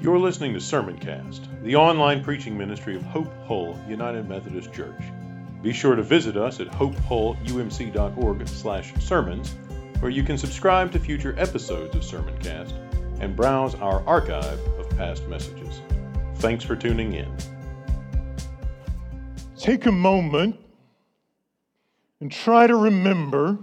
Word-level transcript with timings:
You're 0.00 0.18
listening 0.18 0.52
to 0.52 0.58
Sermoncast, 0.58 1.62
the 1.62 1.76
online 1.76 2.22
preaching 2.22 2.58
ministry 2.58 2.96
of 2.96 3.02
Hope 3.04 3.32
Hull 3.46 3.78
United 3.88 4.28
Methodist 4.28 4.70
Church. 4.72 5.00
Be 5.62 5.72
sure 5.72 5.94
to 5.94 6.02
visit 6.02 6.36
us 6.36 6.60
at 6.60 6.66
hopehullumc.org/sermons, 6.68 9.54
where 10.00 10.10
you 10.10 10.22
can 10.22 10.36
subscribe 10.36 10.92
to 10.92 10.98
future 10.98 11.34
episodes 11.38 11.94
of 11.94 12.02
Sermoncast 12.02 12.74
and 13.20 13.34
browse 13.34 13.74
our 13.76 14.06
archive 14.06 14.60
of 14.78 14.90
past 14.98 15.26
messages. 15.28 15.80
Thanks 16.36 16.62
for 16.64 16.76
tuning 16.76 17.14
in. 17.14 17.34
Take 19.56 19.86
a 19.86 19.92
moment 19.92 20.60
and 22.20 22.30
try 22.30 22.66
to 22.66 22.76
remember 22.76 23.56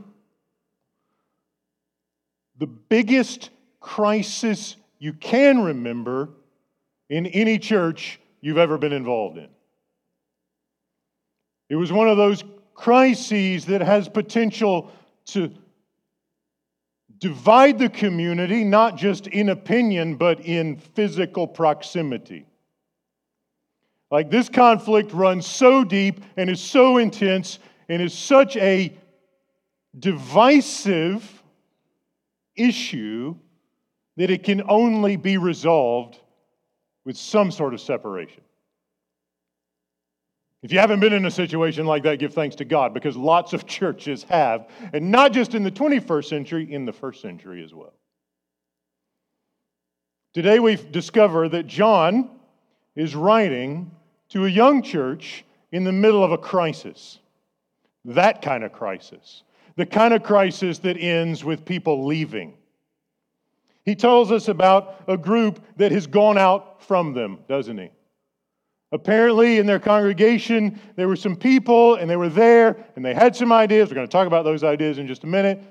the 2.57 2.65
biggest 2.65 3.51
crisis 3.79 4.77
you 5.01 5.13
can 5.13 5.63
remember 5.63 6.29
in 7.09 7.25
any 7.25 7.57
church 7.57 8.19
you've 8.39 8.59
ever 8.59 8.77
been 8.77 8.93
involved 8.93 9.35
in. 9.39 9.49
It 11.69 11.75
was 11.75 11.91
one 11.91 12.07
of 12.07 12.17
those 12.17 12.43
crises 12.75 13.65
that 13.65 13.81
has 13.81 14.07
potential 14.07 14.91
to 15.25 15.51
divide 17.17 17.79
the 17.79 17.89
community, 17.89 18.63
not 18.63 18.95
just 18.95 19.25
in 19.25 19.49
opinion, 19.49 20.17
but 20.17 20.39
in 20.41 20.77
physical 20.77 21.47
proximity. 21.47 22.45
Like 24.11 24.29
this 24.29 24.49
conflict 24.49 25.13
runs 25.13 25.47
so 25.47 25.83
deep 25.83 26.23
and 26.37 26.47
is 26.47 26.61
so 26.61 26.99
intense 26.99 27.57
and 27.89 28.03
is 28.03 28.13
such 28.13 28.55
a 28.55 28.95
divisive 29.97 31.41
issue 32.55 33.35
that 34.17 34.29
it 34.29 34.43
can 34.43 34.63
only 34.69 35.15
be 35.15 35.37
resolved 35.37 36.19
with 37.05 37.17
some 37.17 37.51
sort 37.51 37.73
of 37.73 37.81
separation. 37.81 38.43
If 40.63 40.71
you 40.71 40.77
haven't 40.77 40.99
been 40.99 41.13
in 41.13 41.25
a 41.25 41.31
situation 41.31 41.87
like 41.87 42.03
that, 42.03 42.19
give 42.19 42.33
thanks 42.33 42.55
to 42.57 42.65
God 42.65 42.93
because 42.93 43.17
lots 43.17 43.53
of 43.53 43.65
churches 43.67 44.23
have, 44.23 44.69
and 44.93 45.11
not 45.11 45.33
just 45.33 45.55
in 45.55 45.63
the 45.63 45.71
21st 45.71 46.25
century, 46.25 46.71
in 46.71 46.85
the 46.85 46.93
first 46.93 47.21
century 47.21 47.63
as 47.63 47.73
well. 47.73 47.93
Today 50.33 50.59
we 50.59 50.75
discover 50.75 51.49
that 51.49 51.67
John 51.67 52.29
is 52.95 53.15
writing 53.15 53.91
to 54.29 54.45
a 54.45 54.49
young 54.49 54.81
church 54.81 55.43
in 55.71 55.83
the 55.83 55.91
middle 55.91 56.23
of 56.23 56.31
a 56.31 56.37
crisis. 56.37 57.19
That 58.05 58.41
kind 58.41 58.63
of 58.63 58.71
crisis. 58.71 59.43
The 59.75 59.85
kind 59.85 60.13
of 60.13 60.23
crisis 60.23 60.79
that 60.79 60.97
ends 60.97 61.43
with 61.43 61.65
people 61.65 62.05
leaving 62.05 62.53
he 63.85 63.95
tells 63.95 64.31
us 64.31 64.47
about 64.47 65.03
a 65.07 65.17
group 65.17 65.63
that 65.77 65.91
has 65.91 66.07
gone 66.07 66.37
out 66.37 66.83
from 66.83 67.13
them, 67.13 67.39
doesn't 67.47 67.77
he? 67.77 67.89
Apparently, 68.91 69.57
in 69.57 69.65
their 69.65 69.79
congregation, 69.79 70.79
there 70.97 71.07
were 71.07 71.15
some 71.15 71.35
people 71.35 71.95
and 71.95 72.09
they 72.09 72.17
were 72.17 72.29
there 72.29 72.85
and 72.95 73.05
they 73.05 73.13
had 73.13 73.35
some 73.35 73.51
ideas. 73.51 73.89
We're 73.89 73.95
going 73.95 74.07
to 74.07 74.11
talk 74.11 74.27
about 74.27 74.43
those 74.43 74.63
ideas 74.63 74.97
in 74.97 75.07
just 75.07 75.23
a 75.23 75.27
minute. 75.27 75.63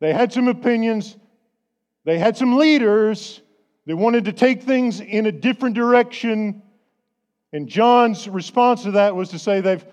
They 0.00 0.12
had 0.12 0.32
some 0.32 0.48
opinions, 0.48 1.16
they 2.04 2.18
had 2.18 2.36
some 2.36 2.56
leaders 2.56 3.40
that 3.86 3.96
wanted 3.96 4.24
to 4.24 4.32
take 4.32 4.62
things 4.62 5.00
in 5.00 5.26
a 5.26 5.32
different 5.32 5.74
direction. 5.74 6.62
And 7.52 7.68
John's 7.68 8.28
response 8.28 8.82
to 8.84 8.92
that 8.92 9.14
was 9.14 9.28
to 9.30 9.38
say 9.38 9.60
they've, 9.60 9.84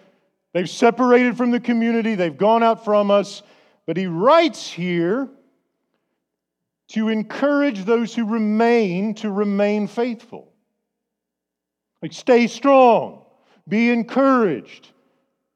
they've 0.53 0.69
separated 0.69 1.37
from 1.37 1.51
the 1.51 1.59
community, 1.59 2.15
they've 2.15 2.37
gone 2.37 2.63
out 2.63 2.85
from 2.85 3.11
us. 3.11 3.43
But 3.85 3.97
he 3.97 4.07
writes 4.07 4.69
here 4.69 5.29
to 6.91 7.09
encourage 7.09 7.85
those 7.85 8.13
who 8.13 8.25
remain 8.25 9.13
to 9.15 9.31
remain 9.31 9.87
faithful. 9.87 10.51
Like, 12.01 12.13
stay 12.13 12.47
strong, 12.47 13.23
be 13.67 13.89
encouraged. 13.89 14.89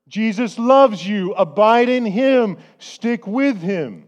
Jesus 0.07 0.57
loves 0.59 1.05
you. 1.05 1.33
Abide 1.33 1.89
in 1.89 2.05
Him, 2.05 2.57
stick 2.77 3.25
with 3.27 3.57
Him. 3.57 4.07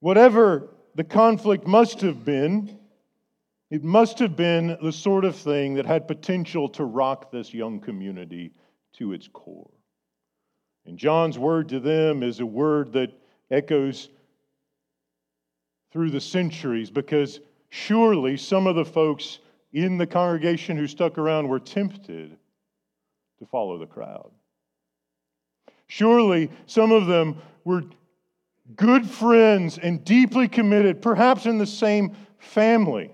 Whatever 0.00 0.68
the 0.94 1.04
conflict 1.04 1.66
must 1.66 2.02
have 2.02 2.24
been, 2.24 2.78
it 3.70 3.82
must 3.82 4.20
have 4.20 4.36
been 4.36 4.78
the 4.80 4.92
sort 4.92 5.24
of 5.24 5.34
thing 5.34 5.74
that 5.74 5.86
had 5.86 6.06
potential 6.06 6.68
to 6.70 6.84
rock 6.84 7.32
this 7.32 7.52
young 7.52 7.80
community 7.80 8.52
to 8.98 9.12
its 9.12 9.28
core. 9.32 9.70
And 10.84 10.98
John's 10.98 11.38
word 11.38 11.70
to 11.70 11.80
them 11.80 12.22
is 12.22 12.38
a 12.38 12.46
word 12.46 12.92
that 12.92 13.10
echoes 13.50 14.08
through 15.92 16.10
the 16.10 16.20
centuries 16.20 16.90
because 16.90 17.40
surely 17.70 18.36
some 18.36 18.66
of 18.66 18.76
the 18.76 18.84
folks 18.84 19.38
in 19.72 19.98
the 19.98 20.06
congregation 20.06 20.76
who 20.76 20.86
stuck 20.86 21.18
around 21.18 21.48
were 21.48 21.60
tempted 21.60 22.36
to 23.38 23.46
follow 23.46 23.78
the 23.78 23.86
crowd. 23.86 24.30
Surely 25.86 26.50
some 26.66 26.92
of 26.92 27.06
them 27.06 27.36
were 27.64 27.84
good 28.74 29.08
friends 29.08 29.78
and 29.78 30.04
deeply 30.04 30.48
committed, 30.48 31.00
perhaps 31.02 31.46
in 31.46 31.58
the 31.58 31.66
same 31.66 32.16
family. 32.38 33.12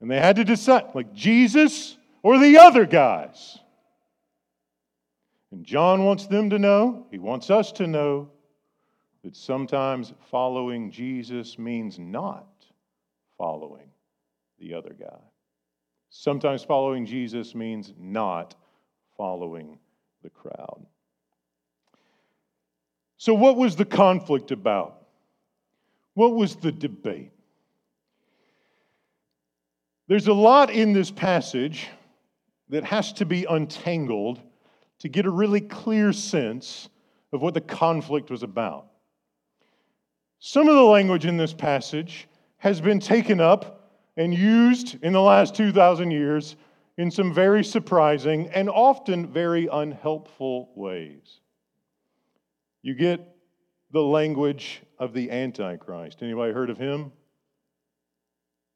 And 0.00 0.10
they 0.10 0.18
had 0.18 0.36
to 0.36 0.44
decide 0.44 0.94
like 0.94 1.12
Jesus 1.12 1.96
or 2.22 2.38
the 2.38 2.58
other 2.58 2.86
guys. 2.86 3.58
And 5.50 5.64
John 5.64 6.04
wants 6.04 6.26
them 6.26 6.50
to 6.50 6.58
know, 6.58 7.06
he 7.10 7.18
wants 7.18 7.50
us 7.50 7.72
to 7.72 7.86
know 7.86 8.30
that 9.28 9.36
sometimes 9.36 10.14
following 10.30 10.90
Jesus 10.90 11.58
means 11.58 11.98
not 11.98 12.48
following 13.36 13.90
the 14.58 14.72
other 14.72 14.96
guy. 14.98 15.20
Sometimes 16.08 16.64
following 16.64 17.04
Jesus 17.04 17.54
means 17.54 17.92
not 18.00 18.54
following 19.18 19.78
the 20.22 20.30
crowd. 20.30 20.86
So, 23.18 23.34
what 23.34 23.58
was 23.58 23.76
the 23.76 23.84
conflict 23.84 24.50
about? 24.50 25.06
What 26.14 26.34
was 26.34 26.56
the 26.56 26.72
debate? 26.72 27.32
There's 30.06 30.28
a 30.28 30.32
lot 30.32 30.70
in 30.70 30.94
this 30.94 31.10
passage 31.10 31.86
that 32.70 32.84
has 32.84 33.12
to 33.12 33.26
be 33.26 33.44
untangled 33.44 34.40
to 35.00 35.10
get 35.10 35.26
a 35.26 35.30
really 35.30 35.60
clear 35.60 36.14
sense 36.14 36.88
of 37.30 37.42
what 37.42 37.52
the 37.52 37.60
conflict 37.60 38.30
was 38.30 38.42
about. 38.42 38.86
Some 40.40 40.68
of 40.68 40.76
the 40.76 40.82
language 40.82 41.26
in 41.26 41.36
this 41.36 41.52
passage 41.52 42.28
has 42.58 42.80
been 42.80 43.00
taken 43.00 43.40
up 43.40 43.90
and 44.16 44.32
used 44.32 45.02
in 45.02 45.12
the 45.12 45.20
last 45.20 45.54
2,000 45.54 46.10
years 46.10 46.56
in 46.96 47.10
some 47.10 47.32
very 47.32 47.64
surprising 47.64 48.48
and 48.48 48.68
often 48.68 49.26
very 49.26 49.68
unhelpful 49.70 50.70
ways. 50.74 51.40
You 52.82 52.94
get 52.94 53.36
the 53.92 54.02
language 54.02 54.82
of 54.98 55.12
the 55.12 55.30
Antichrist. 55.30 56.22
Anybody 56.22 56.52
heard 56.52 56.70
of 56.70 56.78
him? 56.78 57.12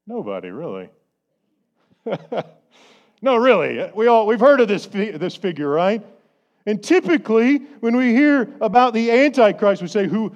Nobody, 0.06 0.50
really. 0.50 0.88
no, 3.22 3.36
really. 3.36 3.90
We 3.94 4.08
all, 4.08 4.26
we've 4.26 4.40
heard 4.40 4.60
of 4.60 4.68
this, 4.68 4.86
this 4.86 5.36
figure, 5.36 5.68
right? 5.68 6.04
And 6.66 6.82
typically, 6.82 7.58
when 7.80 7.96
we 7.96 8.12
hear 8.14 8.52
about 8.60 8.94
the 8.94 9.10
Antichrist, 9.10 9.82
we 9.82 9.88
say, 9.88 10.06
who, 10.06 10.34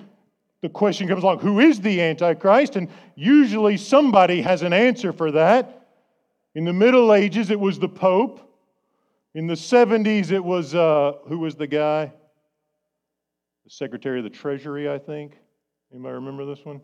the 0.63 0.69
question 0.69 1.09
comes 1.09 1.23
along 1.23 1.41
who 1.41 1.61
is 1.61 1.81
the 1.81 2.01
Antichrist? 2.01 2.77
And 2.77 2.89
usually 3.15 3.77
somebody 3.77 4.43
has 4.43 4.63
an 4.63 4.73
answer 4.73 5.13
for 5.13 5.33
that. 5.33 5.89
In 6.55 6.65
the 6.65 6.73
Middle 6.73 7.13
Ages, 7.13 7.51
it 7.51 7.61
was 7.61 7.79
the 7.79 7.89
Pope. 7.89 8.41
In 9.35 9.47
the 9.47 9.55
70s, 9.55 10.31
it 10.31 10.43
was, 10.43 10.75
uh, 10.75 11.13
who 11.29 11.39
was 11.39 11.55
the 11.55 11.67
guy? 11.67 12.13
The 13.65 13.71
Secretary 13.71 14.19
of 14.19 14.25
the 14.25 14.31
Treasury, 14.31 14.91
I 14.91 14.99
think. 14.99 15.37
Anybody 15.93 16.15
remember 16.15 16.47
this 16.47 16.65
one? 16.65 16.81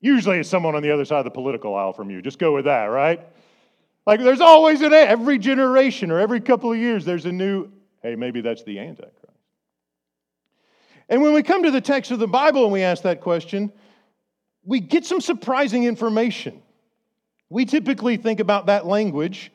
Usually 0.00 0.38
it's 0.38 0.48
someone 0.48 0.74
on 0.74 0.82
the 0.82 0.92
other 0.92 1.04
side 1.04 1.18
of 1.18 1.24
the 1.24 1.30
political 1.30 1.74
aisle 1.74 1.92
from 1.92 2.10
you. 2.10 2.22
Just 2.22 2.38
go 2.38 2.54
with 2.54 2.66
that, 2.66 2.84
right? 2.84 3.20
Like 4.06 4.20
there's 4.20 4.40
always 4.40 4.80
an 4.80 4.94
every 4.94 5.38
generation 5.38 6.10
or 6.10 6.18
every 6.18 6.40
couple 6.40 6.72
of 6.72 6.78
years 6.78 7.04
there's 7.04 7.26
a 7.26 7.32
new 7.32 7.70
hey 8.02 8.14
maybe 8.14 8.40
that's 8.40 8.62
the 8.62 8.78
antichrist. 8.78 9.17
And 11.08 11.22
when 11.22 11.32
we 11.32 11.42
come 11.42 11.62
to 11.62 11.70
the 11.70 11.80
text 11.80 12.10
of 12.10 12.18
the 12.18 12.28
Bible 12.28 12.64
and 12.64 12.72
we 12.72 12.82
ask 12.82 13.02
that 13.02 13.20
question, 13.20 13.72
we 14.64 14.80
get 14.80 15.06
some 15.06 15.20
surprising 15.20 15.84
information. 15.84 16.62
We 17.48 17.64
typically 17.64 18.18
think 18.18 18.40
about 18.40 18.66
that 18.66 18.86
language, 18.86 19.50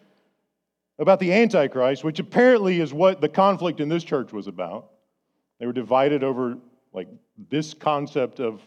about 0.97 1.19
the 1.19 1.31
Antichrist, 1.33 2.03
which 2.03 2.19
apparently 2.19 2.79
is 2.79 2.91
what 2.91 3.21
the 3.21 3.29
conflict 3.29 3.79
in 3.79 3.89
this 3.89 4.03
church 4.03 4.33
was 4.33 4.47
about. 4.47 4.89
They 5.59 5.67
were 5.67 5.73
divided 5.73 6.23
over 6.23 6.57
like 6.91 7.07
this 7.49 7.73
concept 7.73 8.39
of 8.39 8.61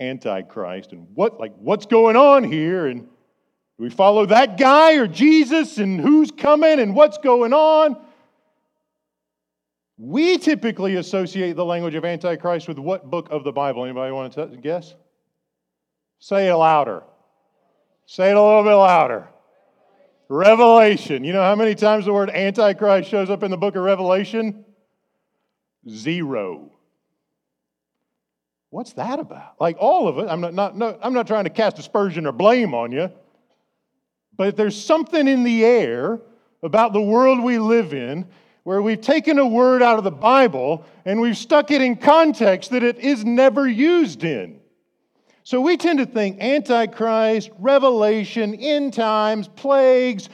Antichrist 0.00 0.92
and 0.92 1.06
what 1.14 1.38
like 1.38 1.54
what's 1.56 1.86
going 1.86 2.16
on 2.16 2.42
here 2.42 2.86
and 2.86 3.02
do 3.02 3.82
we 3.82 3.90
follow 3.90 4.26
that 4.26 4.58
guy 4.58 4.94
or 4.94 5.06
Jesus 5.06 5.78
and 5.78 6.00
who's 6.00 6.30
coming 6.30 6.80
and 6.80 6.94
what's 6.96 7.18
going 7.18 7.52
on? 7.52 7.96
We 9.96 10.38
typically 10.38 10.96
associate 10.96 11.54
the 11.54 11.64
language 11.64 11.94
of 11.94 12.04
Antichrist 12.04 12.66
with 12.66 12.78
what 12.78 13.10
book 13.10 13.28
of 13.30 13.44
the 13.44 13.52
Bible? 13.52 13.84
Anybody 13.84 14.12
want 14.12 14.32
to 14.32 14.46
guess? 14.60 14.94
Say 16.18 16.48
it 16.48 16.54
louder. 16.54 17.02
Say 18.06 18.30
it 18.30 18.36
a 18.36 18.42
little 18.42 18.64
bit 18.64 18.74
louder. 18.74 19.28
Revelation. 20.28 21.22
You 21.22 21.32
know 21.32 21.42
how 21.42 21.54
many 21.54 21.74
times 21.74 22.06
the 22.06 22.12
word 22.12 22.30
Antichrist 22.30 23.08
shows 23.08 23.30
up 23.30 23.42
in 23.42 23.50
the 23.50 23.56
book 23.56 23.76
of 23.76 23.82
Revelation? 23.82 24.64
Zero. 25.88 26.72
What's 28.70 28.94
that 28.94 29.20
about? 29.20 29.60
Like 29.60 29.76
all 29.78 30.08
of 30.08 30.18
it. 30.18 30.28
I'm 30.28 30.40
not, 30.40 30.54
not, 30.54 30.76
no, 30.76 30.98
I'm 31.00 31.12
not 31.12 31.28
trying 31.28 31.44
to 31.44 31.50
cast 31.50 31.78
aspersion 31.78 32.26
or 32.26 32.32
blame 32.32 32.74
on 32.74 32.90
you, 32.90 33.12
but 34.36 34.56
there's 34.56 34.82
something 34.82 35.28
in 35.28 35.44
the 35.44 35.64
air 35.64 36.20
about 36.64 36.92
the 36.92 37.00
world 37.00 37.40
we 37.44 37.58
live 37.58 37.94
in 37.94 38.26
where 38.64 38.82
we've 38.82 39.00
taken 39.00 39.38
a 39.38 39.46
word 39.46 39.82
out 39.82 39.98
of 39.98 40.04
the 40.04 40.10
Bible 40.10 40.84
and 41.04 41.20
we've 41.20 41.36
stuck 41.36 41.70
it 41.70 41.80
in 41.80 41.96
context 41.96 42.70
that 42.70 42.82
it 42.82 42.98
is 42.98 43.24
never 43.24 43.68
used 43.68 44.24
in. 44.24 44.60
So 45.44 45.60
we 45.60 45.76
tend 45.76 45.98
to 45.98 46.06
think 46.06 46.40
Antichrist, 46.40 47.50
Revelation, 47.58 48.54
end 48.54 48.94
times, 48.94 49.46
plagues, 49.48 50.30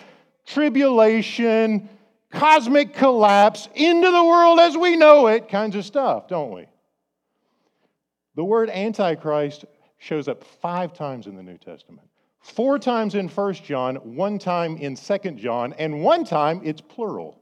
tribulation, 0.47 1.89
cosmic 2.31 2.95
collapse, 2.95 3.69
into 3.75 4.09
the 4.11 4.25
world 4.25 4.61
as 4.61 4.77
we 4.77 4.97
know 4.97 5.27
it 5.27 5.49
kinds 5.49 5.75
of 5.75 5.85
stuff, 5.85 6.29
don't 6.29 6.55
we? 6.55 6.67
The 8.37 8.45
word 8.45 8.71
Antichrist 8.71 9.65
shows 9.99 10.29
up 10.29 10.45
five 10.45 10.93
times 10.93 11.27
in 11.27 11.35
the 11.35 11.43
New 11.43 11.59
Testament. 11.59 12.07
Four 12.39 12.79
times 12.79 13.17
in 13.17 13.29
1 13.29 13.55
John, 13.55 13.97
one 13.97 14.39
time 14.39 14.77
in 14.77 14.95
2 14.95 15.19
John, 15.33 15.75
and 15.75 16.03
one 16.03 16.25
time 16.25 16.61
it's 16.65 16.81
plural. 16.81 17.40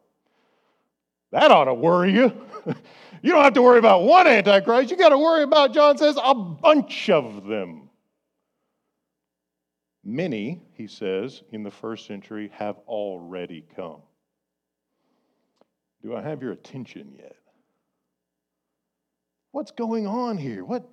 That 1.30 1.50
ought 1.50 1.64
to 1.64 1.74
worry 1.74 2.12
you. 2.12 2.32
you 3.22 3.32
don't 3.32 3.44
have 3.44 3.54
to 3.54 3.62
worry 3.62 3.78
about 3.78 4.02
one 4.02 4.26
Antichrist. 4.26 4.90
You 4.90 4.96
got 4.96 5.10
to 5.10 5.18
worry 5.18 5.42
about, 5.42 5.74
John 5.74 5.98
says, 5.98 6.18
a 6.22 6.34
bunch 6.34 7.10
of 7.10 7.46
them. 7.46 7.90
Many, 10.04 10.62
he 10.72 10.86
says, 10.86 11.42
in 11.52 11.62
the 11.62 11.70
first 11.70 12.06
century 12.06 12.50
have 12.54 12.76
already 12.86 13.66
come. 13.76 14.00
Do 16.02 16.16
I 16.16 16.22
have 16.22 16.40
your 16.40 16.52
attention 16.52 17.12
yet? 17.18 17.36
What's 19.50 19.72
going 19.72 20.06
on 20.06 20.38
here? 20.38 20.64
What, 20.64 20.88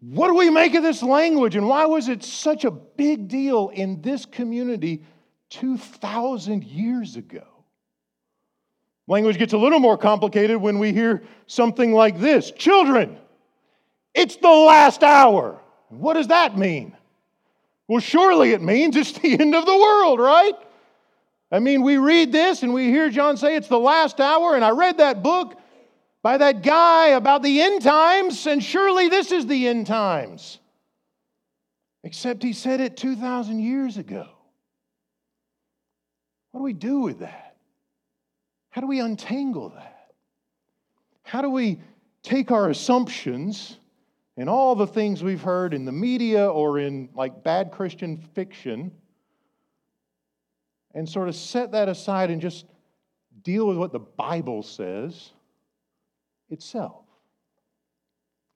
what 0.00 0.28
do 0.28 0.34
we 0.34 0.48
make 0.48 0.74
of 0.74 0.82
this 0.82 1.02
language 1.02 1.56
and 1.56 1.68
why 1.68 1.84
was 1.86 2.08
it 2.08 2.22
such 2.22 2.64
a 2.64 2.70
big 2.70 3.28
deal 3.28 3.70
in 3.70 4.00
this 4.00 4.24
community 4.24 5.04
2,000 5.50 6.64
years 6.64 7.16
ago? 7.16 7.57
Language 9.08 9.38
gets 9.38 9.54
a 9.54 9.58
little 9.58 9.80
more 9.80 9.96
complicated 9.96 10.58
when 10.58 10.78
we 10.78 10.92
hear 10.92 11.22
something 11.46 11.92
like 11.92 12.20
this 12.20 12.50
Children, 12.52 13.18
it's 14.14 14.36
the 14.36 14.48
last 14.48 15.02
hour. 15.02 15.60
What 15.88 16.14
does 16.14 16.28
that 16.28 16.58
mean? 16.58 16.94
Well, 17.88 18.00
surely 18.00 18.52
it 18.52 18.60
means 18.60 18.94
it's 18.94 19.12
the 19.12 19.32
end 19.40 19.54
of 19.54 19.64
the 19.64 19.76
world, 19.76 20.20
right? 20.20 20.54
I 21.50 21.60
mean, 21.60 21.82
we 21.82 21.96
read 21.96 22.30
this 22.30 22.62
and 22.62 22.74
we 22.74 22.88
hear 22.88 23.08
John 23.08 23.38
say 23.38 23.56
it's 23.56 23.68
the 23.68 23.78
last 23.78 24.20
hour, 24.20 24.54
and 24.54 24.62
I 24.64 24.70
read 24.70 24.98
that 24.98 25.22
book 25.22 25.58
by 26.22 26.36
that 26.36 26.62
guy 26.62 27.08
about 27.08 27.42
the 27.42 27.62
end 27.62 27.80
times, 27.80 28.46
and 28.46 28.62
surely 28.62 29.08
this 29.08 29.32
is 29.32 29.46
the 29.46 29.68
end 29.68 29.86
times. 29.86 30.58
Except 32.04 32.42
he 32.42 32.52
said 32.52 32.80
it 32.80 32.98
2,000 32.98 33.60
years 33.60 33.96
ago. 33.96 34.28
What 36.50 36.60
do 36.60 36.64
we 36.64 36.74
do 36.74 37.00
with 37.00 37.20
that? 37.20 37.47
How 38.78 38.82
do 38.82 38.86
we 38.86 39.00
untangle 39.00 39.70
that? 39.70 40.12
How 41.24 41.42
do 41.42 41.50
we 41.50 41.80
take 42.22 42.52
our 42.52 42.70
assumptions 42.70 43.76
and 44.36 44.48
all 44.48 44.76
the 44.76 44.86
things 44.86 45.20
we've 45.20 45.42
heard 45.42 45.74
in 45.74 45.84
the 45.84 45.90
media 45.90 46.48
or 46.48 46.78
in 46.78 47.08
like 47.12 47.42
bad 47.42 47.72
Christian 47.72 48.16
fiction 48.16 48.92
and 50.94 51.08
sort 51.08 51.26
of 51.26 51.34
set 51.34 51.72
that 51.72 51.88
aside 51.88 52.30
and 52.30 52.40
just 52.40 52.66
deal 53.42 53.66
with 53.66 53.78
what 53.78 53.90
the 53.90 53.98
Bible 53.98 54.62
says 54.62 55.32
itself? 56.48 57.04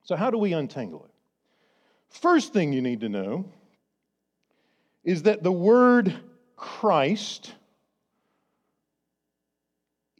So, 0.05 0.15
how 0.15 0.31
do 0.31 0.39
we 0.39 0.53
untangle 0.53 1.05
it? 1.05 1.11
First 2.11 2.53
thing 2.53 2.73
you 2.73 2.81
need 2.81 3.01
to 3.01 3.09
know 3.09 3.47
is 5.03 5.25
that 5.25 5.43
the 5.43 5.51
word 5.51 6.15
Christ 6.55 7.55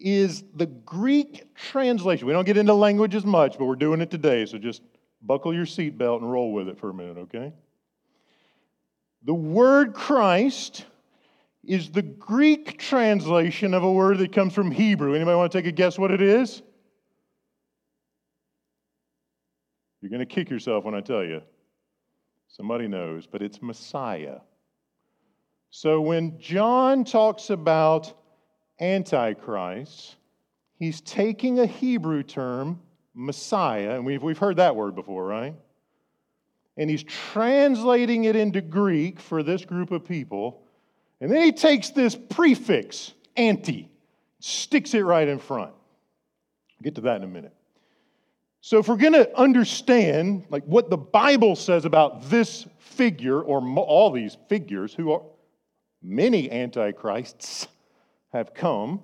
is 0.03 0.45
the 0.55 0.67
Greek 0.67 1.55
translation. 1.55 2.27
We 2.27 2.33
don't 2.33 2.45
get 2.45 2.57
into 2.57 2.75
languages 2.75 3.25
much, 3.25 3.57
but 3.59 3.67
we're 3.67 3.77
doing 3.77 4.01
it 4.01 4.11
today, 4.11 4.45
so 4.47 4.59
just 4.59 4.83
buckle 5.23 5.55
your 5.55 5.67
seatbelt 5.67 6.19
and 6.19 6.31
roll 6.31 6.53
with 6.53 6.69
it 6.69 6.79
for 6.79 6.91
a 6.91 6.95
minute, 6.95 7.19
okay? 7.19 7.53
The 9.25 9.35
word 9.35 9.95
Christ 9.95 10.85
is 11.65 11.91
the 11.91 12.03
Greek 12.03 12.79
translation 12.79 13.73
of 13.73 13.85
a 13.85 13.93
word 13.93 14.19
that 14.19 14.33
comes 14.33 14.53
from 14.53 14.73
Hebrew. 14.73 15.15
Anybody 15.15 15.37
want 15.37 15.53
to 15.53 15.59
take 15.59 15.67
a 15.67 15.73
guess 15.73 15.99
what 15.99 16.11
it 16.11 16.21
is? 16.21 16.61
You're 20.01 20.11
going 20.11 20.19
to 20.19 20.27
kick 20.27 20.51
yourself 20.51 20.85
when 20.85 20.97
I 20.97 21.01
tell 21.01 21.23
you. 21.23 21.41
Somebody 22.49 22.89
knows, 22.89 23.27
but 23.27 23.41
it's 23.41 23.63
Messiah. 23.63 24.41
So 25.71 26.01
when 26.01 26.39
John 26.41 27.05
talks 27.05 27.51
about 27.51 28.13
Antichrist, 28.81 30.17
he's 30.79 31.01
taking 31.01 31.61
a 31.61 31.67
Hebrew 31.67 32.23
term, 32.23 32.81
Messiah, 33.15 33.95
and 33.95 34.05
we've, 34.05 34.23
we've 34.23 34.39
heard 34.39 34.57
that 34.57 34.75
word 34.75 34.95
before, 34.95 35.27
right? 35.27 35.55
And 36.77 36.89
he's 36.89 37.03
translating 37.03 38.25
it 38.25 38.35
into 38.35 38.61
Greek 38.61 39.21
for 39.21 39.43
this 39.43 39.65
group 39.65 39.91
of 39.91 40.05
people. 40.05 40.63
And 41.21 41.31
then 41.31 41.43
he 41.43 41.53
takes 41.53 41.91
this 41.91 42.17
prefix, 42.17 43.13
anti, 43.37 43.91
sticks 44.41 44.95
it 44.95 45.03
right 45.03 45.29
in 45.29 45.39
front. 45.39 45.71
I'll 45.73 46.83
get 46.83 46.95
to 46.97 47.03
that 47.03 47.17
in 47.17 47.25
a 47.25 47.29
minute. 47.29 47.55
So 48.65 48.79
if 48.79 48.89
we're 48.89 48.97
going 48.97 49.13
to 49.13 49.37
understand 49.37 50.47
like 50.49 50.65
what 50.65 50.89
the 50.89 50.97
Bible 50.97 51.57
says 51.57 51.85
about 51.85 52.31
this 52.31 52.67
figure 52.79 53.41
or 53.41 53.61
all 53.79 54.13
these 54.13 54.37
figures 54.49 54.95
who 54.95 55.13
are 55.13 55.23
many 56.01 56.51
antichrists, 56.51 57.67
have 58.33 58.55
come. 58.55 59.01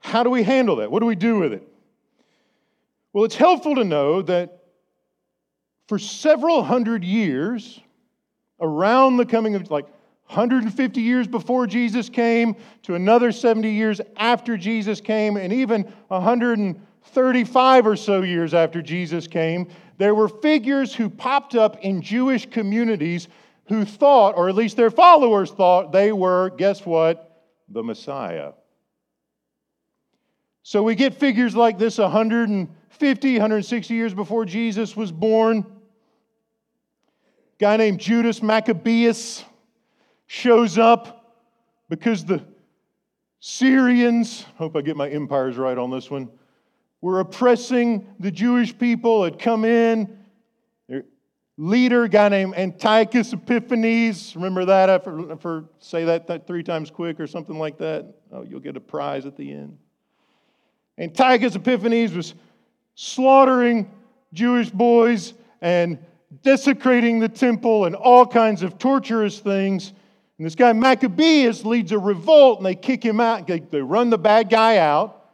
How 0.00 0.22
do 0.22 0.30
we 0.30 0.42
handle 0.42 0.76
that? 0.76 0.90
What 0.90 1.00
do 1.00 1.06
we 1.06 1.16
do 1.16 1.38
with 1.38 1.52
it? 1.52 1.66
Well, 3.12 3.24
it's 3.24 3.36
helpful 3.36 3.74
to 3.76 3.84
know 3.84 4.22
that 4.22 4.62
for 5.88 5.98
several 5.98 6.62
hundred 6.62 7.04
years, 7.04 7.80
around 8.60 9.16
the 9.16 9.26
coming 9.26 9.54
of 9.54 9.70
like 9.70 9.84
150 10.26 11.00
years 11.00 11.28
before 11.28 11.66
Jesus 11.66 12.08
came 12.08 12.56
to 12.82 12.94
another 12.94 13.30
70 13.30 13.70
years 13.70 14.00
after 14.16 14.56
Jesus 14.56 15.00
came, 15.00 15.36
and 15.36 15.52
even 15.52 15.82
135 16.08 17.86
or 17.86 17.96
so 17.96 18.22
years 18.22 18.52
after 18.52 18.82
Jesus 18.82 19.26
came, 19.28 19.68
there 19.98 20.14
were 20.14 20.28
figures 20.28 20.94
who 20.94 21.08
popped 21.08 21.54
up 21.54 21.78
in 21.80 22.02
Jewish 22.02 22.46
communities 22.50 23.28
who 23.68 23.84
thought, 23.84 24.36
or 24.36 24.48
at 24.48 24.54
least 24.54 24.76
their 24.76 24.90
followers 24.90 25.50
thought, 25.50 25.92
they 25.92 26.12
were, 26.12 26.50
guess 26.50 26.84
what? 26.84 27.35
The 27.68 27.82
Messiah. 27.82 28.52
So 30.62 30.82
we 30.82 30.94
get 30.94 31.14
figures 31.14 31.54
like 31.54 31.78
this 31.78 31.98
150, 31.98 33.32
160 33.32 33.94
years 33.94 34.14
before 34.14 34.44
Jesus 34.44 34.96
was 34.96 35.12
born. 35.12 35.58
A 35.58 35.64
guy 37.58 37.76
named 37.76 38.00
Judas 38.00 38.42
Maccabeus 38.42 39.44
shows 40.26 40.76
up 40.76 41.36
because 41.88 42.24
the 42.24 42.42
Syrians, 43.38 44.44
hope 44.56 44.76
I 44.76 44.80
get 44.80 44.96
my 44.96 45.08
empires 45.08 45.56
right 45.56 45.78
on 45.78 45.90
this 45.90 46.10
one, 46.10 46.28
were 47.00 47.20
oppressing 47.20 48.08
the 48.18 48.32
Jewish 48.32 48.76
people, 48.76 49.22
had 49.22 49.38
come 49.38 49.64
in 49.64 50.18
leader, 51.58 52.06
guy 52.08 52.28
named 52.28 52.54
Antiochus 52.54 53.32
Epiphanes. 53.32 54.34
Remember 54.36 54.64
that? 54.66 55.04
For, 55.04 55.36
for 55.36 55.64
say 55.78 56.04
that, 56.04 56.26
that 56.26 56.46
three 56.46 56.62
times 56.62 56.90
quick 56.90 57.18
or 57.18 57.26
something 57.26 57.58
like 57.58 57.78
that. 57.78 58.14
Oh, 58.32 58.42
you'll 58.42 58.60
get 58.60 58.76
a 58.76 58.80
prize 58.80 59.26
at 59.26 59.36
the 59.36 59.50
end. 59.52 59.78
Antiochus 60.98 61.56
Epiphanes 61.56 62.14
was 62.14 62.34
slaughtering 62.94 63.90
Jewish 64.32 64.70
boys 64.70 65.34
and 65.60 65.98
desecrating 66.42 67.20
the 67.20 67.28
temple 67.28 67.84
and 67.84 67.94
all 67.94 68.26
kinds 68.26 68.62
of 68.62 68.78
torturous 68.78 69.38
things. 69.38 69.92
And 70.38 70.46
this 70.46 70.54
guy 70.54 70.72
Maccabeus 70.72 71.64
leads 71.64 71.92
a 71.92 71.98
revolt 71.98 72.58
and 72.58 72.66
they 72.66 72.74
kick 72.74 73.02
him 73.02 73.20
out. 73.20 73.46
They, 73.46 73.60
they 73.60 73.80
run 73.80 74.10
the 74.10 74.18
bad 74.18 74.50
guy 74.50 74.78
out. 74.78 75.30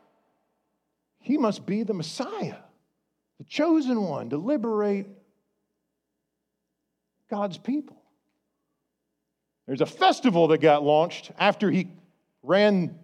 He 1.21 1.39
must 1.39 1.67
be 1.67 1.85
the 1.85 1.95
Messiah, 1.95 2.57
the 3.39 3.45
chosen 3.45 4.03
one 4.03 4.31
to 4.31 4.37
liberate 4.37 5.07
God's 7.33 7.57
people. 7.57 7.97
There's 9.67 9.81
a 9.81 9.87
festival 9.87 10.49
that 10.49 10.59
got 10.59 10.83
launched 10.85 11.33
after 11.39 11.71
he 11.71 11.89
ran 12.43 12.95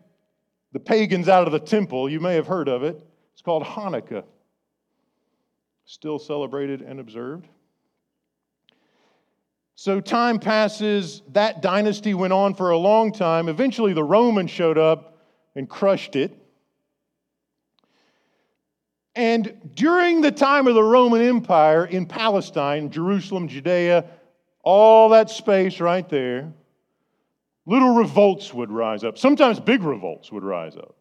the 0.73 0.80
pagans 0.80 1.30
out 1.30 1.47
of 1.47 1.52
the 1.52 1.58
temple. 1.58 2.11
You 2.11 2.20
may 2.20 2.35
have 2.35 2.47
heard 2.47 2.68
of 2.68 2.82
it. 2.82 3.02
It's 3.32 3.40
called 3.40 3.64
Hanukkah. 3.64 4.25
Still 5.87 6.18
celebrated 6.18 6.82
and 6.82 7.00
observed. 7.00 7.49
So 9.76 9.99
time 9.99 10.40
passes. 10.40 11.23
That 11.32 11.62
dynasty 11.62 12.12
went 12.12 12.35
on 12.35 12.52
for 12.52 12.68
a 12.68 12.76
long 12.76 13.12
time. 13.12 13.49
Eventually, 13.49 13.94
the 13.94 14.04
Romans 14.04 14.50
showed 14.50 14.76
up 14.76 15.23
and 15.56 15.66
crushed 15.66 16.16
it. 16.16 16.37
And 19.14 19.73
during 19.75 20.20
the 20.20 20.30
time 20.30 20.66
of 20.66 20.75
the 20.75 20.85
Roman 20.85 21.23
Empire 21.23 21.87
in 21.87 22.04
Palestine, 22.04 22.90
Jerusalem, 22.90 23.49
Judea, 23.49 24.04
all 24.68 25.08
that 25.08 25.30
space 25.30 25.80
right 25.80 26.06
there, 26.10 26.52
little 27.64 27.94
revolts 27.94 28.52
would 28.52 28.70
rise 28.70 29.02
up. 29.02 29.16
Sometimes 29.16 29.58
big 29.58 29.82
revolts 29.82 30.30
would 30.30 30.44
rise 30.44 30.76
up. 30.76 30.94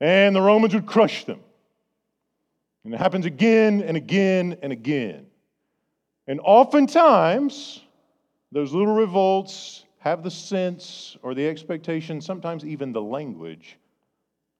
And 0.00 0.36
the 0.36 0.40
Romans 0.40 0.72
would 0.72 0.86
crush 0.86 1.24
them. 1.24 1.40
And 2.84 2.94
it 2.94 2.98
happens 2.98 3.26
again 3.26 3.82
and 3.82 3.96
again 3.96 4.56
and 4.62 4.72
again. 4.72 5.26
And 6.28 6.38
oftentimes, 6.44 7.80
those 8.52 8.72
little 8.72 8.94
revolts 8.94 9.84
have 9.98 10.22
the 10.22 10.30
sense 10.30 11.16
or 11.22 11.34
the 11.34 11.48
expectation, 11.48 12.20
sometimes 12.20 12.64
even 12.64 12.92
the 12.92 13.02
language, 13.02 13.78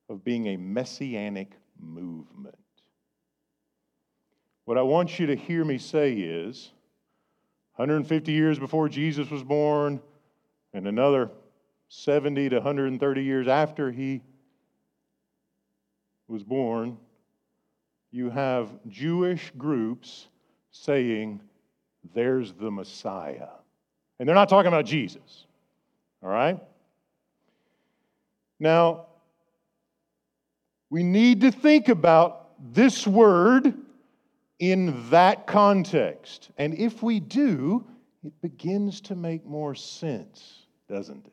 of 0.09 0.25
being 0.25 0.49
a 0.49 0.57
messianic 0.57 1.53
movement. 1.81 2.59
What 4.65 4.79
I 4.79 4.83
want 4.83 5.21
you 5.21 5.29
to 5.29 5.37
hear 5.37 5.65
me 5.65 5.79
say 5.79 6.15
is 6.15 6.73
150 7.81 8.31
years 8.31 8.59
before 8.59 8.91
Jesus 8.91 9.31
was 9.31 9.43
born, 9.43 10.03
and 10.75 10.87
another 10.87 11.31
70 11.89 12.51
to 12.51 12.57
130 12.57 13.25
years 13.25 13.49
after 13.49 13.91
he 13.91 14.21
was 16.29 16.45
born, 16.45 16.99
you 18.11 18.29
have 18.29 18.69
Jewish 18.87 19.51
groups 19.57 20.29
saying, 20.71 21.41
there's 22.13 22.53
the 22.53 22.71
Messiah. 22.71 23.49
And 24.19 24.29
they're 24.29 24.37
not 24.37 24.51
talking 24.51 24.69
about 24.69 24.85
Jesus. 24.85 25.47
All 26.23 26.29
right? 26.29 26.61
Now, 28.59 29.07
we 30.91 31.03
need 31.03 31.41
to 31.41 31.51
think 31.51 31.89
about 31.89 32.51
this 32.75 33.07
word 33.07 33.73
in 34.61 35.09
that 35.11 35.47
context. 35.47 36.51
And 36.59 36.75
if 36.75 37.03
we 37.03 37.19
do, 37.19 37.85
it 38.23 38.33
begins 38.43 39.01
to 39.01 39.17
make 39.17 39.45
more 39.45 39.75
sense, 39.75 40.67
doesn't 40.89 41.27
it? 41.27 41.33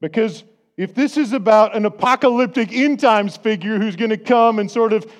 Because 0.00 0.44
if 0.76 0.92
this 0.92 1.16
is 1.16 1.32
about 1.32 1.76
an 1.76 1.86
apocalyptic 1.86 2.72
end 2.72 2.98
times 2.98 3.36
figure 3.36 3.78
who's 3.78 3.94
going 3.94 4.10
to 4.10 4.18
come 4.18 4.58
and 4.58 4.68
sort 4.68 4.92
of 4.92 5.10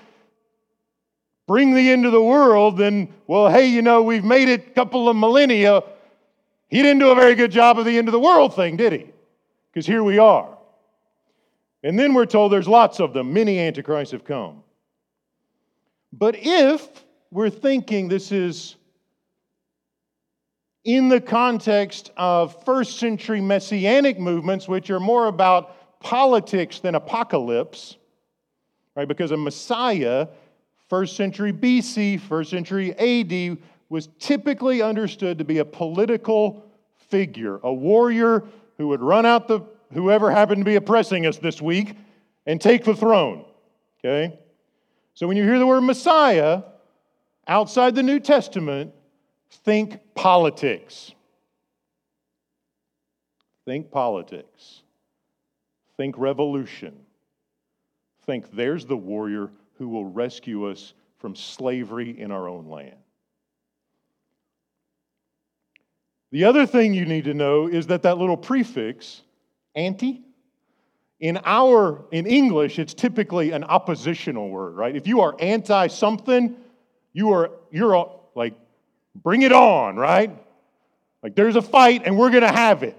bring 1.46 1.74
the 1.74 1.90
end 1.90 2.06
of 2.06 2.12
the 2.12 2.22
world, 2.22 2.76
then, 2.76 3.14
well, 3.28 3.48
hey, 3.48 3.68
you 3.68 3.80
know, 3.80 4.02
we've 4.02 4.24
made 4.24 4.48
it 4.48 4.66
a 4.66 4.70
couple 4.70 5.08
of 5.08 5.16
millennia. 5.16 5.84
He 6.68 6.82
didn't 6.82 6.98
do 6.98 7.10
a 7.10 7.14
very 7.14 7.36
good 7.36 7.52
job 7.52 7.78
of 7.78 7.84
the 7.84 7.96
end 7.96 8.08
of 8.08 8.12
the 8.12 8.18
world 8.18 8.56
thing, 8.56 8.76
did 8.76 8.92
he? 8.92 9.06
Because 9.72 9.86
here 9.86 10.02
we 10.02 10.18
are. 10.18 10.48
And 11.84 11.96
then 11.96 12.14
we're 12.14 12.26
told 12.26 12.50
there's 12.50 12.66
lots 12.66 12.98
of 12.98 13.12
them. 13.12 13.32
Many 13.32 13.60
antichrists 13.60 14.10
have 14.10 14.24
come. 14.24 14.63
But 16.18 16.36
if 16.38 17.04
we're 17.32 17.50
thinking 17.50 18.08
this 18.08 18.30
is 18.30 18.76
in 20.84 21.08
the 21.08 21.20
context 21.20 22.12
of 22.16 22.64
first 22.64 22.98
century 22.98 23.40
messianic 23.40 24.20
movements, 24.20 24.68
which 24.68 24.90
are 24.90 25.00
more 25.00 25.26
about 25.26 26.00
politics 26.00 26.78
than 26.78 26.94
apocalypse, 26.94 27.96
right? 28.94 29.08
Because 29.08 29.32
a 29.32 29.36
Messiah 29.36 30.28
first 30.88 31.16
century 31.16 31.52
BC, 31.52 32.20
first 32.20 32.50
century 32.50 32.94
AD, 32.94 33.58
was 33.88 34.08
typically 34.20 34.82
understood 34.82 35.38
to 35.38 35.44
be 35.44 35.58
a 35.58 35.64
political 35.64 36.64
figure, 37.08 37.58
a 37.64 37.72
warrior 37.72 38.44
who 38.78 38.88
would 38.88 39.00
run 39.00 39.26
out 39.26 39.48
the 39.48 39.60
whoever 39.92 40.30
happened 40.30 40.60
to 40.60 40.64
be 40.64 40.76
oppressing 40.76 41.26
us 41.26 41.38
this 41.38 41.60
week 41.60 41.96
and 42.46 42.60
take 42.60 42.84
the 42.84 42.94
throne. 42.94 43.44
Okay? 43.98 44.38
So 45.14 45.28
when 45.28 45.36
you 45.36 45.44
hear 45.44 45.58
the 45.58 45.66
word 45.66 45.82
Messiah 45.82 46.62
outside 47.46 47.94
the 47.94 48.02
New 48.02 48.18
Testament, 48.18 48.92
think 49.64 50.00
politics. 50.14 51.12
Think 53.64 53.90
politics. 53.90 54.82
Think 55.96 56.18
revolution. 56.18 56.94
Think 58.26 58.50
there's 58.52 58.86
the 58.86 58.96
warrior 58.96 59.50
who 59.78 59.88
will 59.88 60.04
rescue 60.04 60.68
us 60.68 60.94
from 61.18 61.36
slavery 61.36 62.18
in 62.18 62.32
our 62.32 62.48
own 62.48 62.68
land. 62.68 62.96
The 66.32 66.44
other 66.44 66.66
thing 66.66 66.94
you 66.94 67.06
need 67.06 67.24
to 67.24 67.34
know 67.34 67.68
is 67.68 67.86
that 67.86 68.02
that 68.02 68.18
little 68.18 68.36
prefix, 68.36 69.22
anti, 69.76 70.23
in 71.20 71.38
our 71.44 72.04
in 72.10 72.26
English 72.26 72.78
it's 72.78 72.94
typically 72.94 73.52
an 73.52 73.64
oppositional 73.64 74.48
word, 74.48 74.74
right? 74.74 74.94
If 74.94 75.06
you 75.06 75.20
are 75.20 75.36
anti 75.38 75.86
something, 75.88 76.56
you 77.12 77.32
are 77.32 77.50
you're 77.70 78.10
like 78.34 78.54
bring 79.14 79.42
it 79.42 79.52
on, 79.52 79.96
right? 79.96 80.36
Like 81.22 81.34
there's 81.34 81.56
a 81.56 81.62
fight 81.62 82.02
and 82.04 82.18
we're 82.18 82.30
going 82.30 82.42
to 82.42 82.52
have 82.52 82.82
it. 82.82 82.96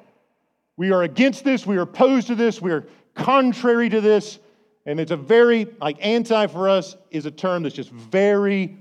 We 0.77 0.91
are 0.91 1.03
against 1.03 1.43
this, 1.43 1.65
we 1.65 1.77
are 1.77 1.81
opposed 1.81 2.27
to 2.27 2.35
this, 2.35 2.61
we 2.61 2.71
are 2.71 2.85
contrary 3.13 3.89
to 3.89 4.01
this. 4.01 4.39
And 4.85 4.99
it's 4.99 5.11
a 5.11 5.17
very, 5.17 5.67
like 5.81 5.97
anti 5.99 6.47
for 6.47 6.69
us 6.69 6.95
is 7.09 7.25
a 7.25 7.31
term 7.31 7.63
that's 7.63 7.75
just 7.75 7.89
very 7.89 8.77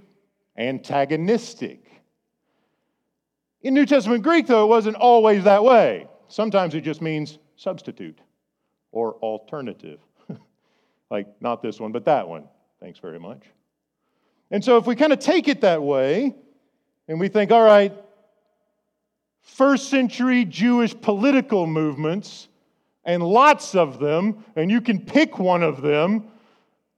antagonistic. 0.56 1.80
In 3.62 3.72
New 3.72 3.86
Testament 3.86 4.22
Greek, 4.22 4.46
though, 4.46 4.64
it 4.64 4.68
wasn't 4.68 4.96
always 4.96 5.44
that 5.44 5.64
way. 5.64 6.06
Sometimes 6.28 6.74
it 6.74 6.82
just 6.82 7.00
means 7.00 7.38
substitute 7.56 8.18
or 8.94 9.14
alternative. 9.14 9.98
like, 11.10 11.26
not 11.40 11.62
this 11.62 11.80
one, 11.80 11.92
but 11.92 12.04
that 12.06 12.26
one. 12.26 12.44
Thanks 12.80 12.98
very 13.00 13.18
much. 13.18 13.42
And 14.50 14.64
so, 14.64 14.76
if 14.76 14.86
we 14.86 14.94
kind 14.94 15.12
of 15.12 15.18
take 15.18 15.48
it 15.48 15.60
that 15.62 15.82
way, 15.82 16.34
and 17.08 17.18
we 17.18 17.28
think, 17.28 17.50
all 17.50 17.64
right, 17.64 17.92
first 19.42 19.90
century 19.90 20.44
Jewish 20.44 20.98
political 20.98 21.66
movements 21.66 22.48
and 23.04 23.22
lots 23.22 23.74
of 23.74 23.98
them, 23.98 24.44
and 24.56 24.70
you 24.70 24.80
can 24.80 25.00
pick 25.00 25.38
one 25.38 25.62
of 25.62 25.82
them. 25.82 26.28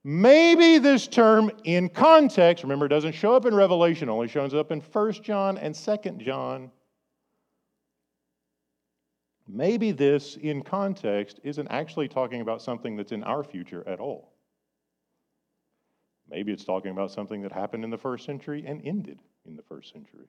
Maybe 0.04 0.78
this 0.78 1.08
term 1.08 1.50
in 1.64 1.88
context, 1.88 2.62
remember, 2.62 2.86
it 2.86 2.90
doesn't 2.90 3.14
show 3.14 3.34
up 3.34 3.46
in 3.46 3.54
Revelation, 3.54 4.08
only 4.08 4.28
shows 4.28 4.54
up 4.54 4.70
in 4.70 4.80
1 4.80 5.12
John 5.14 5.58
and 5.58 5.74
2 5.74 5.96
John. 6.18 6.70
Maybe 9.48 9.92
this 9.92 10.36
in 10.36 10.62
context 10.62 11.40
isn't 11.44 11.68
actually 11.68 12.08
talking 12.08 12.40
about 12.40 12.62
something 12.62 12.96
that's 12.96 13.12
in 13.12 13.22
our 13.22 13.44
future 13.44 13.86
at 13.86 14.00
all. 14.00 14.32
Maybe 16.28 16.52
it's 16.52 16.64
talking 16.64 16.90
about 16.90 17.12
something 17.12 17.42
that 17.42 17.52
happened 17.52 17.84
in 17.84 17.90
the 17.90 17.98
first 17.98 18.24
century 18.24 18.64
and 18.66 18.84
ended 18.84 19.20
in 19.44 19.56
the 19.56 19.62
first 19.62 19.92
century. 19.92 20.26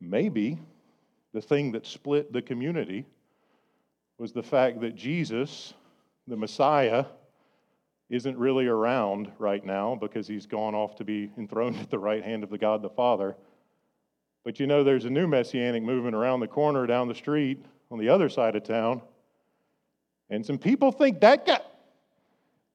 Maybe 0.00 0.58
the 1.32 1.40
thing 1.40 1.72
that 1.72 1.86
split 1.86 2.32
the 2.32 2.42
community 2.42 3.06
was 4.18 4.32
the 4.32 4.42
fact 4.42 4.80
that 4.82 4.94
Jesus, 4.94 5.72
the 6.26 6.36
Messiah, 6.36 7.06
isn't 8.10 8.36
really 8.36 8.66
around 8.66 9.32
right 9.38 9.64
now 9.64 9.94
because 9.94 10.28
he's 10.28 10.44
gone 10.44 10.74
off 10.74 10.96
to 10.96 11.04
be 11.04 11.32
enthroned 11.38 11.76
at 11.80 11.90
the 11.90 11.98
right 11.98 12.22
hand 12.22 12.44
of 12.44 12.50
the 12.50 12.58
God 12.58 12.82
the 12.82 12.90
Father. 12.90 13.36
But 14.44 14.58
you 14.58 14.66
know, 14.66 14.82
there's 14.82 15.04
a 15.04 15.10
new 15.10 15.26
messianic 15.26 15.82
movement 15.82 16.16
around 16.16 16.40
the 16.40 16.48
corner 16.48 16.86
down 16.86 17.08
the 17.08 17.14
street 17.14 17.64
on 17.90 17.98
the 17.98 18.08
other 18.08 18.28
side 18.28 18.56
of 18.56 18.64
town. 18.64 19.02
And 20.30 20.44
some 20.44 20.58
people 20.58 20.92
think 20.92 21.20
that 21.20 21.46
guy, 21.46 21.60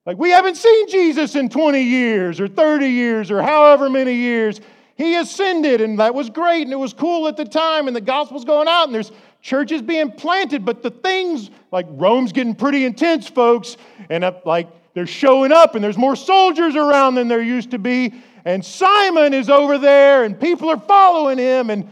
like, 0.05 0.17
we 0.17 0.29
haven't 0.29 0.55
seen 0.55 0.87
Jesus 0.87 1.35
in 1.35 1.49
20 1.49 1.81
years 1.81 2.39
or 2.39 2.47
30 2.47 2.87
years 2.87 3.29
or 3.29 3.41
however 3.41 3.89
many 3.89 4.13
years. 4.13 4.61
He 4.95 5.15
ascended, 5.15 5.81
and 5.81 5.99
that 5.99 6.15
was 6.15 6.29
great, 6.29 6.63
and 6.63 6.71
it 6.71 6.77
was 6.77 6.93
cool 6.93 7.27
at 7.27 7.35
the 7.35 7.45
time, 7.45 7.87
and 7.87 7.95
the 7.95 8.01
gospel's 8.01 8.45
going 8.45 8.67
out, 8.67 8.85
and 8.85 8.95
there's 8.95 9.11
churches 9.41 9.81
being 9.81 10.11
planted, 10.11 10.65
but 10.65 10.81
the 10.81 10.89
things 10.89 11.51
like 11.71 11.85
Rome's 11.89 12.31
getting 12.31 12.55
pretty 12.55 12.85
intense, 12.85 13.27
folks, 13.27 13.77
and 14.09 14.23
uh, 14.23 14.33
like 14.45 14.69
they're 14.93 15.05
showing 15.05 15.51
up, 15.51 15.75
and 15.75 15.83
there's 15.83 15.97
more 15.97 16.15
soldiers 16.15 16.75
around 16.75 17.15
than 17.15 17.27
there 17.27 17.41
used 17.41 17.71
to 17.71 17.77
be, 17.77 18.13
and 18.47 18.63
Simon 18.63 19.33
is 19.33 19.49
over 19.49 19.77
there, 19.77 20.23
and 20.23 20.39
people 20.39 20.69
are 20.69 20.79
following 20.79 21.37
him, 21.37 21.69
and 21.69 21.91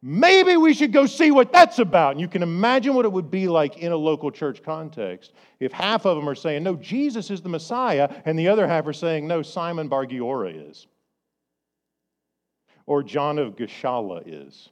maybe 0.00 0.56
we 0.56 0.72
should 0.72 0.92
go 0.92 1.06
see 1.06 1.32
what 1.32 1.52
that's 1.52 1.80
about. 1.80 2.12
And 2.12 2.20
you 2.20 2.28
can 2.28 2.44
imagine 2.44 2.94
what 2.94 3.04
it 3.04 3.10
would 3.10 3.32
be 3.32 3.48
like 3.48 3.78
in 3.78 3.90
a 3.90 3.96
local 3.96 4.30
church 4.30 4.62
context 4.62 5.32
if 5.58 5.72
half 5.72 6.06
of 6.06 6.16
them 6.16 6.28
are 6.28 6.36
saying, 6.36 6.62
No, 6.62 6.76
Jesus 6.76 7.32
is 7.32 7.40
the 7.40 7.48
Messiah, 7.48 8.08
and 8.24 8.38
the 8.38 8.46
other 8.46 8.68
half 8.68 8.86
are 8.86 8.92
saying, 8.92 9.26
No, 9.26 9.42
Simon 9.42 9.88
Bar 9.88 10.06
Giora 10.06 10.70
is, 10.70 10.86
or 12.86 13.02
John 13.02 13.40
of 13.40 13.56
Gischala 13.56 14.22
is. 14.24 14.68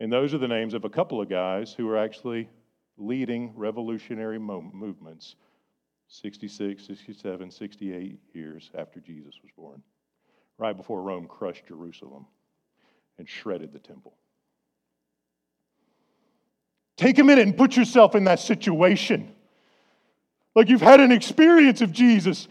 And 0.00 0.12
those 0.12 0.34
are 0.34 0.38
the 0.38 0.48
names 0.48 0.74
of 0.74 0.84
a 0.84 0.90
couple 0.90 1.20
of 1.20 1.28
guys 1.28 1.72
who 1.72 1.86
were 1.86 1.96
actually 1.96 2.48
leading 2.96 3.52
revolutionary 3.54 4.40
movements 4.40 5.36
66, 6.08 6.84
67, 6.84 7.52
68 7.52 8.18
years 8.32 8.70
after 8.76 8.98
Jesus 8.98 9.34
was 9.44 9.52
born. 9.56 9.80
Right 10.58 10.76
before 10.76 11.00
Rome 11.00 11.26
crushed 11.26 11.66
Jerusalem 11.66 12.26
and 13.18 13.28
shredded 13.28 13.72
the 13.72 13.78
temple. 13.78 14.14
Take 16.96 17.18
a 17.18 17.24
minute 17.24 17.46
and 17.46 17.56
put 17.56 17.76
yourself 17.76 18.16
in 18.16 18.24
that 18.24 18.40
situation. 18.40 19.32
Like 20.54 20.68
you've 20.68 20.80
had 20.80 21.00
an 21.00 21.12
experience 21.12 21.80
of 21.80 21.92
Jesus. 21.92 22.48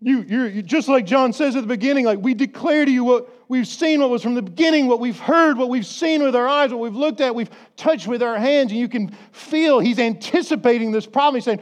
You, 0.00 0.22
you're 0.22 0.62
just 0.62 0.88
like 0.88 1.04
John 1.04 1.34
says 1.34 1.54
at 1.56 1.60
the 1.60 1.66
beginning, 1.66 2.06
like 2.06 2.18
we 2.18 2.32
declare 2.32 2.86
to 2.86 2.90
you 2.90 3.04
what 3.04 3.28
we've 3.48 3.66
seen, 3.66 4.00
what 4.00 4.08
was 4.08 4.22
from 4.22 4.34
the 4.34 4.40
beginning, 4.40 4.86
what 4.86 4.98
we've 4.98 5.18
heard, 5.18 5.58
what 5.58 5.68
we've 5.68 5.84
seen 5.84 6.22
with 6.22 6.34
our 6.34 6.48
eyes, 6.48 6.70
what 6.70 6.80
we've 6.80 6.96
looked 6.96 7.20
at, 7.20 7.34
we've 7.34 7.50
touched 7.76 8.06
with 8.06 8.22
our 8.22 8.38
hands, 8.38 8.70
and 8.70 8.80
you 8.80 8.88
can 8.88 9.14
feel 9.32 9.78
he's 9.78 9.98
anticipating 9.98 10.90
this 10.90 11.04
problem. 11.04 11.34
He's 11.34 11.44
saying, 11.44 11.60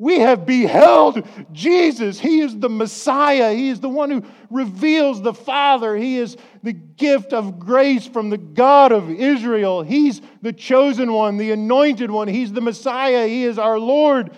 we 0.00 0.20
have 0.20 0.46
beheld 0.46 1.28
Jesus. 1.52 2.18
He 2.18 2.40
is 2.40 2.58
the 2.58 2.70
Messiah. 2.70 3.52
He 3.52 3.68
is 3.68 3.80
the 3.80 3.88
one 3.90 4.10
who 4.10 4.24
reveals 4.48 5.20
the 5.20 5.34
Father. 5.34 5.94
He 5.94 6.16
is 6.16 6.38
the 6.62 6.72
gift 6.72 7.34
of 7.34 7.58
grace 7.58 8.06
from 8.06 8.30
the 8.30 8.38
God 8.38 8.92
of 8.92 9.10
Israel. 9.10 9.82
He's 9.82 10.22
the 10.40 10.54
chosen 10.54 11.12
one, 11.12 11.36
the 11.36 11.52
anointed 11.52 12.10
one. 12.10 12.28
He's 12.28 12.50
the 12.50 12.62
Messiah. 12.62 13.26
He 13.26 13.44
is 13.44 13.58
our 13.58 13.78
Lord. 13.78 14.30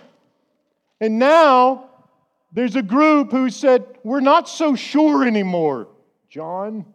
And 0.99 1.17
now 1.17 1.89
there's 2.51 2.75
a 2.75 2.83
group 2.83 3.31
who 3.31 3.49
said, 3.49 3.85
We're 4.03 4.19
not 4.19 4.49
so 4.49 4.75
sure 4.75 5.25
anymore. 5.25 5.87
John, 6.29 6.85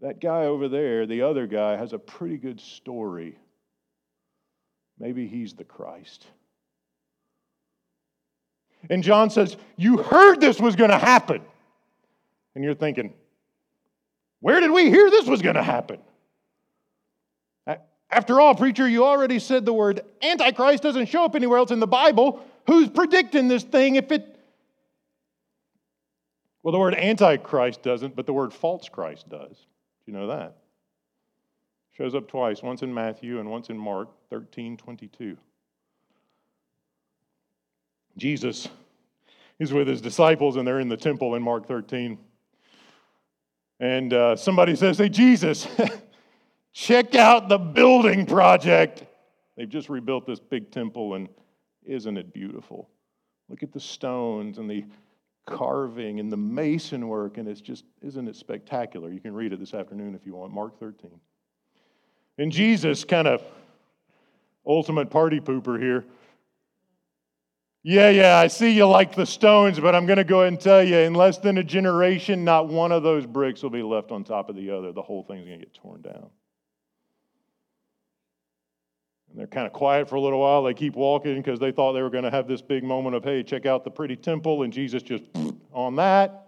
that 0.00 0.22
guy 0.22 0.46
over 0.46 0.68
there, 0.68 1.04
the 1.04 1.20
other 1.20 1.46
guy, 1.46 1.76
has 1.76 1.92
a 1.92 1.98
pretty 1.98 2.38
good 2.38 2.62
story 2.62 3.36
Maybe 4.98 5.26
he's 5.26 5.54
the 5.54 5.64
Christ. 5.64 6.26
And 8.90 9.02
John 9.02 9.30
says, 9.30 9.56
You 9.76 9.98
heard 9.98 10.40
this 10.40 10.60
was 10.60 10.76
going 10.76 10.90
to 10.90 10.98
happen. 10.98 11.42
And 12.54 12.62
you're 12.62 12.74
thinking, 12.74 13.14
Where 14.40 14.60
did 14.60 14.70
we 14.70 14.90
hear 14.90 15.10
this 15.10 15.26
was 15.26 15.42
going 15.42 15.56
to 15.56 15.62
happen? 15.62 15.98
After 18.14 18.40
all, 18.40 18.54
preacher, 18.54 18.88
you 18.88 19.04
already 19.04 19.40
said 19.40 19.64
the 19.64 19.72
word 19.72 20.02
Antichrist 20.22 20.84
doesn't 20.84 21.06
show 21.06 21.24
up 21.24 21.34
anywhere 21.34 21.58
else 21.58 21.72
in 21.72 21.80
the 21.80 21.86
Bible. 21.88 22.40
Who's 22.68 22.88
predicting 22.88 23.48
this 23.48 23.64
thing 23.64 23.96
if 23.96 24.12
it. 24.12 24.38
Well, 26.62 26.70
the 26.70 26.78
word 26.78 26.94
Antichrist 26.94 27.82
doesn't, 27.82 28.14
but 28.14 28.26
the 28.26 28.32
word 28.32 28.52
false 28.52 28.88
Christ 28.88 29.28
does. 29.28 29.50
Do 29.50 30.12
you 30.12 30.12
know 30.12 30.28
that? 30.28 30.56
Shows 31.92 32.14
up 32.14 32.28
twice, 32.28 32.62
once 32.62 32.82
in 32.82 32.94
Matthew 32.94 33.40
and 33.40 33.50
once 33.50 33.68
in 33.68 33.76
Mark 33.76 34.08
13 34.34 34.76
22. 34.76 35.36
Jesus 38.16 38.68
is 39.60 39.72
with 39.72 39.86
his 39.86 40.00
disciples 40.00 40.56
and 40.56 40.66
they're 40.66 40.80
in 40.80 40.88
the 40.88 40.96
temple 40.96 41.36
in 41.36 41.42
Mark 41.42 41.68
13. 41.68 42.18
And 43.78 44.12
uh, 44.12 44.34
somebody 44.34 44.74
says, 44.74 44.98
Hey, 44.98 45.08
Jesus, 45.08 45.68
check 46.72 47.14
out 47.14 47.48
the 47.48 47.58
building 47.58 48.26
project. 48.26 49.04
They've 49.56 49.68
just 49.68 49.88
rebuilt 49.88 50.26
this 50.26 50.40
big 50.40 50.72
temple, 50.72 51.14
and 51.14 51.28
isn't 51.84 52.16
it 52.16 52.34
beautiful? 52.34 52.90
Look 53.48 53.62
at 53.62 53.72
the 53.72 53.78
stones 53.78 54.58
and 54.58 54.68
the 54.68 54.84
carving 55.46 56.18
and 56.18 56.32
the 56.32 56.36
mason 56.36 57.06
work, 57.06 57.38
and 57.38 57.46
it's 57.46 57.60
just, 57.60 57.84
isn't 58.02 58.26
it 58.26 58.34
spectacular? 58.34 59.12
You 59.12 59.20
can 59.20 59.32
read 59.32 59.52
it 59.52 59.60
this 59.60 59.74
afternoon 59.74 60.16
if 60.16 60.26
you 60.26 60.34
want. 60.34 60.52
Mark 60.52 60.80
13. 60.80 61.08
And 62.38 62.50
Jesus, 62.50 63.04
kind 63.04 63.28
of 63.28 63.44
ultimate 64.66 65.10
party 65.10 65.40
pooper 65.40 65.80
here. 65.80 66.04
Yeah, 67.86 68.08
yeah, 68.08 68.38
I 68.38 68.46
see 68.46 68.70
you 68.70 68.86
like 68.86 69.14
the 69.14 69.26
stones, 69.26 69.78
but 69.78 69.94
I'm 69.94 70.06
going 70.06 70.16
to 70.16 70.24
go 70.24 70.40
ahead 70.40 70.54
and 70.54 70.60
tell 70.60 70.82
you 70.82 70.96
in 70.96 71.12
less 71.12 71.36
than 71.36 71.58
a 71.58 71.62
generation, 71.62 72.42
not 72.42 72.66
one 72.66 72.92
of 72.92 73.02
those 73.02 73.26
bricks 73.26 73.62
will 73.62 73.68
be 73.68 73.82
left 73.82 74.10
on 74.10 74.24
top 74.24 74.48
of 74.48 74.56
the 74.56 74.70
other. 74.70 74.90
The 74.90 75.02
whole 75.02 75.22
thing's 75.22 75.46
going 75.46 75.60
to 75.60 75.66
get 75.66 75.74
torn 75.74 76.00
down. 76.00 76.30
And 79.28 79.38
they're 79.38 79.46
kind 79.46 79.66
of 79.66 79.74
quiet 79.74 80.08
for 80.08 80.14
a 80.14 80.20
little 80.20 80.40
while. 80.40 80.62
They 80.62 80.72
keep 80.72 80.94
walking 80.94 81.36
because 81.36 81.60
they 81.60 81.72
thought 81.72 81.92
they 81.92 82.00
were 82.00 82.08
going 82.08 82.24
to 82.24 82.30
have 82.30 82.48
this 82.48 82.62
big 82.62 82.84
moment 82.84 83.16
of, 83.16 83.24
hey, 83.24 83.42
check 83.42 83.66
out 83.66 83.84
the 83.84 83.90
pretty 83.90 84.16
temple. 84.16 84.62
And 84.62 84.72
Jesus 84.72 85.02
just 85.02 85.24
on 85.72 85.96
that. 85.96 86.46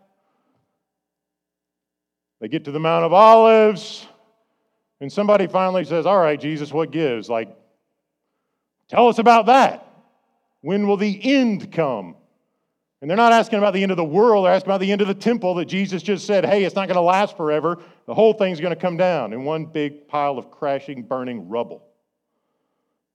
They 2.41 2.49
get 2.49 2.65
to 2.65 2.71
the 2.71 2.81
Mount 2.81 3.05
of 3.05 3.13
Olives. 3.13 4.07
And 5.01 5.13
somebody 5.13 5.47
finally 5.47 5.85
says, 5.85 6.07
All 6.07 6.19
right, 6.19 6.41
Jesus, 6.41 6.73
what 6.73 6.91
gives? 6.91 7.29
Like, 7.29 7.55
tell 8.89 9.09
us 9.09 9.19
about 9.19 9.47
that. 9.47 9.83
When 10.61 10.87
will 10.87 10.97
the 10.97 11.21
end 11.23 11.73
come? 11.73 12.17
And 13.01 13.11
they're 13.11 13.17
not 13.17 13.33
asking 13.33 13.59
about 13.59 13.75
the 13.75 13.83
end 13.83 13.93
of 13.93 13.97
the 13.97 14.05
world, 14.05 14.47
they're 14.47 14.53
asking 14.53 14.71
about 14.71 14.81
the 14.81 14.91
end 14.91 15.03
of 15.03 15.09
the 15.09 15.15
temple 15.15 15.55
that 15.57 15.67
Jesus 15.67 16.03
just 16.03 16.27
said, 16.27 16.45
hey, 16.45 16.65
it's 16.65 16.75
not 16.75 16.89
going 16.89 16.97
to 16.97 17.03
last 17.03 17.37
forever. 17.37 17.79
The 18.07 18.15
whole 18.15 18.33
thing's 18.33 18.59
going 18.59 18.75
to 18.75 18.81
come 18.81 18.97
down 18.97 19.33
in 19.33 19.45
one 19.45 19.67
big 19.67 20.09
pile 20.09 20.39
of 20.39 20.51
crashing, 20.51 21.03
burning 21.03 21.49
rubble. 21.49 21.85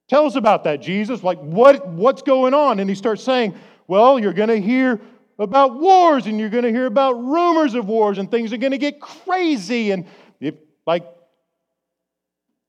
Tell 0.08 0.26
us 0.26 0.36
about 0.36 0.64
that, 0.64 0.80
Jesus. 0.80 1.22
Like, 1.22 1.38
what, 1.40 1.86
what's 1.88 2.22
going 2.22 2.54
on? 2.54 2.78
And 2.80 2.88
he 2.88 2.94
starts 2.94 3.22
saying, 3.22 3.54
well, 3.86 4.18
you're 4.18 4.32
going 4.32 4.50
to 4.50 4.60
hear 4.60 5.00
about 5.38 5.80
wars 5.80 6.26
and 6.26 6.38
you're 6.38 6.50
going 6.50 6.64
to 6.64 6.70
hear 6.70 6.86
about 6.86 7.12
rumors 7.12 7.74
of 7.74 7.86
wars 7.86 8.18
and 8.18 8.30
things 8.30 8.52
are 8.52 8.58
going 8.58 8.72
to 8.72 8.78
get 8.78 9.00
crazy. 9.00 9.90
And 9.90 10.06
if, 10.38 10.54
like, 10.86 11.04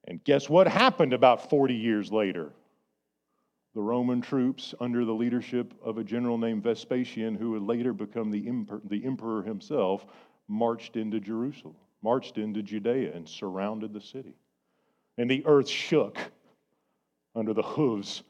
and 0.05 0.23
guess 0.23 0.49
what 0.49 0.67
happened 0.67 1.13
about 1.13 1.49
40 1.49 1.75
years 1.75 2.11
later? 2.11 2.51
The 3.75 3.81
Roman 3.81 4.21
troops, 4.21 4.75
under 4.79 5.03
the 5.03 5.13
leadership 5.13 5.73
of 5.83 5.97
a 5.97 6.03
general 6.03 6.37
named 6.37 6.63
Vespasian, 6.63 7.35
who 7.35 7.51
would 7.51 7.63
later 7.63 7.91
become 7.91 8.29
the, 8.29 8.47
emperor, 8.47 8.81
the 8.87 9.03
emperor 9.03 9.41
himself, 9.41 10.05
marched 10.47 10.95
into 10.95 11.19
Jerusalem, 11.19 11.75
marched 12.03 12.37
into 12.37 12.61
Judea, 12.61 13.13
and 13.15 13.27
surrounded 13.27 13.91
the 13.91 14.01
city. 14.01 14.35
And 15.17 15.29
the 15.29 15.43
earth 15.45 15.67
shook 15.67 16.19
under 17.35 17.53
the 17.53 17.63
hooves 17.63 18.23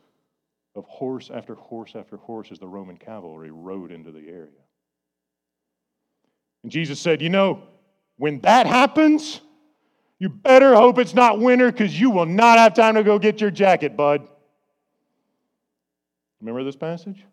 of 0.75 0.85
horse 0.85 1.29
after 1.33 1.55
horse 1.55 1.93
after 1.95 2.17
horse 2.17 2.49
as 2.51 2.59
the 2.59 2.67
Roman 2.67 2.97
cavalry 2.97 3.51
rode 3.51 3.91
into 3.91 4.11
the 4.11 4.27
area. 4.27 4.49
And 6.63 6.71
Jesus 6.71 6.99
said, 6.99 7.21
You 7.21 7.29
know, 7.29 7.63
when 8.17 8.39
that 8.41 8.65
happens, 8.65 9.41
you 10.19 10.29
better 10.29 10.73
hope 10.73 10.99
it's 10.99 11.13
not 11.13 11.39
winter 11.39 11.71
because 11.71 11.99
you 11.99 12.09
will 12.09 12.25
not 12.25 12.57
have 12.57 12.73
time 12.73 12.95
to 12.95 13.03
go 13.03 13.19
get 13.19 13.41
your 13.41 13.51
jacket, 13.51 13.97
bud. 13.97 14.27
Remember 16.43 16.65
this 16.65 16.75
passage? 16.75 17.23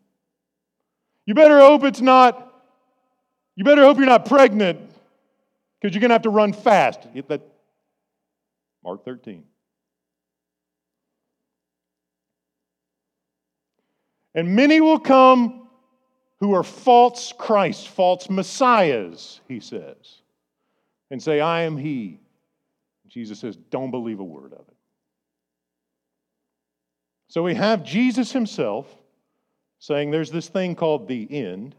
You 1.26 1.34
better 1.34 1.58
hope 1.58 1.82
it's 1.82 2.00
not, 2.00 2.62
you 3.56 3.64
better 3.64 3.82
hope 3.82 3.96
you're 3.96 4.06
not 4.06 4.24
pregnant 4.24 4.78
because 5.80 5.92
you're 5.92 6.00
going 6.00 6.10
to 6.10 6.14
have 6.14 6.22
to 6.22 6.30
run 6.30 6.52
fast. 6.52 7.12
Get 7.12 7.28
that. 7.28 7.42
Mark 8.84 9.04
13. 9.04 9.42
And 14.36 14.54
many 14.54 14.80
will 14.80 15.00
come 15.00 15.68
who 16.38 16.54
are 16.54 16.62
false 16.62 17.32
Christs, 17.36 17.84
false 17.84 18.30
messiahs, 18.30 19.40
he 19.48 19.58
says, 19.58 20.22
and 21.10 21.20
say, 21.20 21.40
I 21.40 21.62
am 21.62 21.76
he. 21.76 22.20
Jesus 23.08 23.40
says, 23.40 23.56
don't 23.56 23.90
believe 23.90 24.20
a 24.20 24.24
word 24.24 24.52
of 24.52 24.60
it. 24.60 24.76
So 27.26 27.42
we 27.42 27.56
have 27.56 27.82
Jesus 27.84 28.30
himself 28.30 28.86
saying 29.80 30.10
there's 30.10 30.30
this 30.30 30.48
thing 30.48 30.76
called 30.76 31.08
the 31.08 31.26
end 31.30 31.74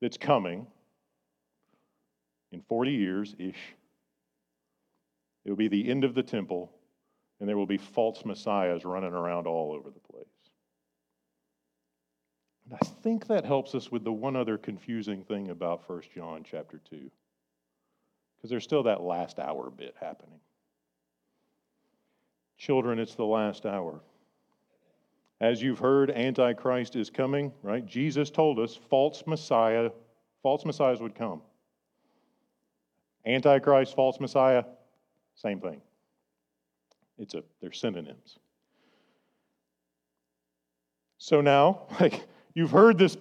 that's 0.00 0.16
coming 0.16 0.66
in 2.52 2.60
40 2.60 2.92
years 2.92 3.34
ish. 3.38 3.74
It 5.44 5.50
will 5.50 5.56
be 5.56 5.68
the 5.68 5.88
end 5.90 6.04
of 6.04 6.14
the 6.14 6.22
temple, 6.22 6.70
and 7.40 7.48
there 7.48 7.56
will 7.56 7.66
be 7.66 7.78
false 7.78 8.24
messiahs 8.24 8.84
running 8.84 9.12
around 9.12 9.46
all 9.46 9.72
over 9.72 9.90
the 9.90 10.12
place. 10.12 10.26
And 12.66 12.78
I 12.80 12.86
think 13.02 13.26
that 13.26 13.46
helps 13.46 13.74
us 13.74 13.90
with 13.90 14.04
the 14.04 14.12
one 14.12 14.36
other 14.36 14.58
confusing 14.58 15.24
thing 15.24 15.50
about 15.50 15.88
1 15.88 16.02
John 16.14 16.44
chapter 16.48 16.78
2 16.90 17.10
because 18.36 18.50
there's 18.50 18.64
still 18.64 18.84
that 18.84 19.02
last 19.02 19.38
hour 19.38 19.70
bit 19.70 19.94
happening. 20.00 20.40
Children, 22.56 22.98
it's 22.98 23.14
the 23.14 23.24
last 23.24 23.66
hour. 23.66 24.00
As 25.40 25.62
you've 25.62 25.78
heard, 25.78 26.10
Antichrist 26.10 26.96
is 26.96 27.08
coming, 27.08 27.52
right? 27.62 27.84
Jesus 27.84 28.30
told 28.30 28.58
us 28.58 28.78
false 28.90 29.22
Messiah, 29.26 29.90
false 30.42 30.64
messiahs 30.64 31.00
would 31.00 31.14
come. 31.14 31.40
Antichrist, 33.26 33.94
false 33.94 34.20
Messiah, 34.20 34.64
same 35.34 35.60
thing. 35.60 35.80
It's 37.18 37.34
a 37.34 37.42
they're 37.60 37.72
synonyms. 37.72 38.38
So 41.18 41.40
now, 41.40 41.82
like 42.00 42.26
you've 42.54 42.70
heard 42.70 42.98
this 42.98 43.16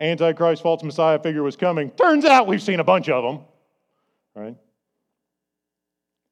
Antichrist, 0.00 0.62
false 0.62 0.82
Messiah 0.82 1.18
figure 1.18 1.42
was 1.42 1.56
coming. 1.56 1.90
Turns 1.90 2.24
out 2.24 2.46
we've 2.46 2.62
seen 2.62 2.80
a 2.80 2.84
bunch 2.84 3.08
of 3.08 3.22
them 3.24 3.44
right? 4.34 4.56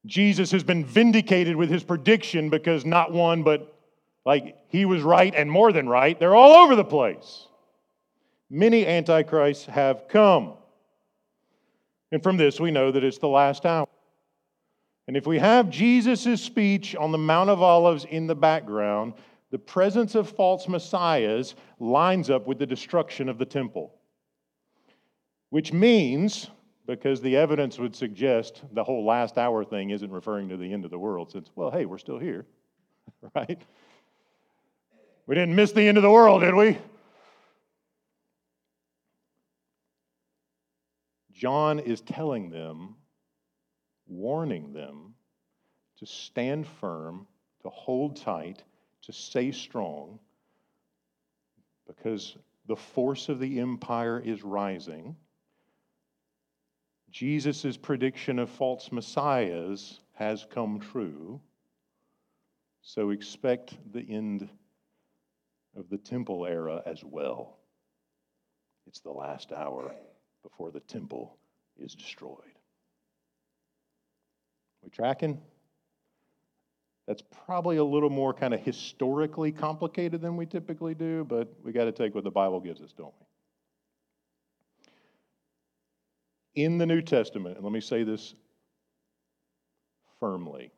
Jesus 0.05 0.51
has 0.51 0.63
been 0.63 0.83
vindicated 0.83 1.55
with 1.55 1.69
his 1.69 1.83
prediction 1.83 2.49
because 2.49 2.85
not 2.85 3.11
one, 3.11 3.43
but 3.43 3.77
like 4.25 4.55
he 4.67 4.85
was 4.85 5.01
right 5.01 5.33
and 5.35 5.51
more 5.51 5.71
than 5.71 5.89
right. 5.89 6.19
They're 6.19 6.35
all 6.35 6.63
over 6.63 6.75
the 6.75 6.83
place. 6.83 7.47
Many 8.49 8.85
antichrists 8.85 9.65
have 9.65 10.07
come. 10.07 10.53
And 12.11 12.21
from 12.21 12.37
this, 12.37 12.59
we 12.59 12.71
know 12.71 12.91
that 12.91 13.03
it's 13.03 13.17
the 13.17 13.27
last 13.27 13.65
hour. 13.65 13.87
And 15.07 15.17
if 15.17 15.25
we 15.25 15.39
have 15.39 15.69
Jesus' 15.69 16.41
speech 16.41 16.95
on 16.95 17.11
the 17.11 17.17
Mount 17.17 17.49
of 17.49 17.61
Olives 17.61 18.05
in 18.05 18.27
the 18.27 18.35
background, 18.35 19.13
the 19.49 19.57
presence 19.57 20.15
of 20.15 20.29
false 20.29 20.67
messiahs 20.67 21.55
lines 21.79 22.29
up 22.29 22.47
with 22.47 22.59
the 22.59 22.65
destruction 22.65 23.27
of 23.27 23.37
the 23.37 23.45
temple. 23.45 23.93
Which 25.49 25.73
means, 25.73 26.49
because 26.87 27.21
the 27.21 27.35
evidence 27.35 27.77
would 27.77 27.95
suggest 27.95 28.63
the 28.73 28.83
whole 28.83 29.05
last 29.05 29.37
hour 29.37 29.65
thing 29.65 29.89
isn't 29.89 30.11
referring 30.11 30.47
to 30.49 30.57
the 30.57 30.71
end 30.71 30.85
of 30.85 30.91
the 30.91 30.99
world, 30.99 31.31
since, 31.31 31.49
well, 31.55 31.71
hey, 31.71 31.85
we're 31.85 31.97
still 31.97 32.19
here, 32.19 32.45
right? 33.35 33.61
We 35.27 35.35
didn't 35.35 35.55
miss 35.55 35.71
the 35.71 35.87
end 35.87 35.97
of 35.97 36.03
the 36.03 36.11
world, 36.11 36.41
did 36.41 36.55
we? 36.55 36.77
John 41.31 41.79
is 41.79 42.01
telling 42.01 42.49
them, 42.49 42.95
warning 44.07 44.73
them 44.73 45.15
to 45.97 46.05
stand 46.05 46.67
firm, 46.67 47.25
to 47.63 47.69
hold 47.69 48.15
tight, 48.17 48.63
to 49.03 49.13
stay 49.13 49.51
strong, 49.51 50.19
because 51.87 52.35
the 52.67 52.75
force 52.75 53.29
of 53.29 53.39
the 53.39 53.59
empire 53.59 54.19
is 54.19 54.43
rising. 54.43 55.15
Jesus' 57.09 57.75
prediction 57.75 58.39
of 58.39 58.49
false 58.49 58.91
messiahs 58.91 59.99
has 60.13 60.45
come 60.49 60.79
true. 60.79 61.41
So 62.81 63.09
expect 63.09 63.75
the 63.93 64.05
end 64.09 64.47
of 65.77 65.89
the 65.89 65.97
temple 65.97 66.45
era 66.45 66.81
as 66.85 67.03
well. 67.03 67.57
It's 68.87 68.99
the 68.99 69.11
last 69.11 69.51
hour 69.51 69.93
before 70.43 70.71
the 70.71 70.79
temple 70.81 71.37
is 71.77 71.93
destroyed. 71.95 72.37
We 74.83 74.89
tracking? 74.89 75.39
That's 77.07 77.23
probably 77.45 77.77
a 77.77 77.83
little 77.83 78.09
more 78.09 78.33
kind 78.33 78.53
of 78.53 78.59
historically 78.61 79.51
complicated 79.51 80.21
than 80.21 80.37
we 80.37 80.45
typically 80.45 80.93
do, 80.93 81.23
but 81.23 81.47
we 81.63 81.71
got 81.71 81.85
to 81.85 81.91
take 81.91 82.15
what 82.15 82.23
the 82.23 82.31
Bible 82.31 82.59
gives 82.59 82.81
us, 82.81 82.93
don't 82.97 83.13
we? 86.55 86.63
In 86.63 86.77
the 86.77 86.85
New 86.85 87.01
Testament, 87.01 87.55
and 87.55 87.63
let 87.63 87.73
me 87.73 87.81
say 87.81 88.03
this 88.03 88.35
firmly, 90.19 90.71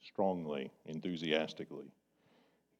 strongly, 0.00 0.70
enthusiastically. 0.86 1.92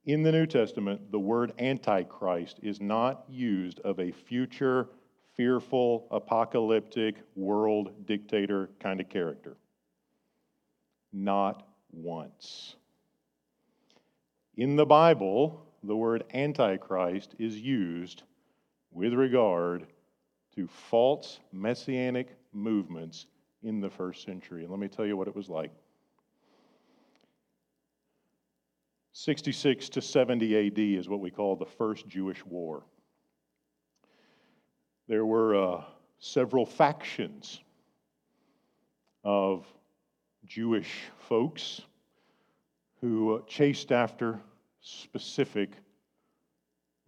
In 0.05 0.25
the 0.25 0.33
New 0.33 0.47
Testament, 0.47 1.13
the 1.13 1.21
word 1.21 1.53
Antichrist 1.61 2.59
is 2.63 2.81
not 2.81 3.25
used 3.29 3.79
of 3.81 4.01
a 4.01 4.11
future 4.11 4.89
fearful, 5.35 6.07
apocalyptic, 6.11 7.17
world 7.37 8.07
dictator 8.07 8.69
kind 8.81 9.01
of 9.01 9.09
character. 9.09 9.57
Not 11.13 11.67
once. 11.93 12.77
In 14.57 14.77
the 14.77 14.87
Bible, 14.87 15.65
the 15.83 15.97
word 15.97 16.25
Antichrist 16.35 17.35
is 17.39 17.59
used 17.59 18.25
with 18.91 19.15
regard 19.15 19.87
to 20.57 20.67
false 20.67 21.39
messianic 21.53 22.37
movements 22.53 23.27
in 23.63 23.81
the 23.81 23.89
first 23.89 24.25
century. 24.25 24.63
And 24.63 24.71
let 24.71 24.81
me 24.81 24.89
tell 24.89 25.07
you 25.07 25.17
what 25.17 25.29
it 25.29 25.37
was 25.37 25.49
like. 25.49 25.71
66 29.13 29.89
to 29.91 30.01
70 30.01 30.67
AD 30.69 30.79
is 30.79 31.09
what 31.09 31.21
we 31.21 31.31
call 31.31 31.57
the 31.57 31.67
First 31.67 32.09
Jewish 32.09 32.45
War 32.47 32.83
there 35.09 35.27
were 35.27 35.55
uh, 35.55 35.85
several 36.19 36.65
factions 36.65 37.61
of 39.25 39.67
Jewish 40.47 41.03
folks 41.29 41.83
who 43.01 43.37
uh, 43.37 43.41
chased 43.47 43.93
after 43.93 44.41
specific 44.81 45.71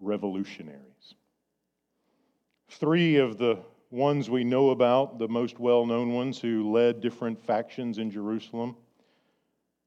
revolutionaries. 0.01 1.15
Three 2.69 3.17
of 3.17 3.39
the 3.39 3.59
ones 3.91 4.29
we 4.29 4.45
know 4.45 4.71
about, 4.71 5.19
the 5.19 5.29
most 5.29 5.59
well 5.59 5.87
known 5.87 6.13
ones 6.13 6.41
who 6.41 6.71
led 6.73 7.01
different 7.01 7.43
factions 7.43 7.99
in 7.99 8.11
Jerusalem, 8.11 8.77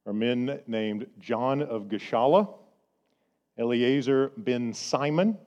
are 0.08 0.14
men 0.14 0.62
named 0.68 1.06
John 1.20 1.62
of 1.62 1.90
Gischala, 1.90 2.48
Eleazar 3.58 4.32
ben 4.38 4.74
Simon, 4.74 5.38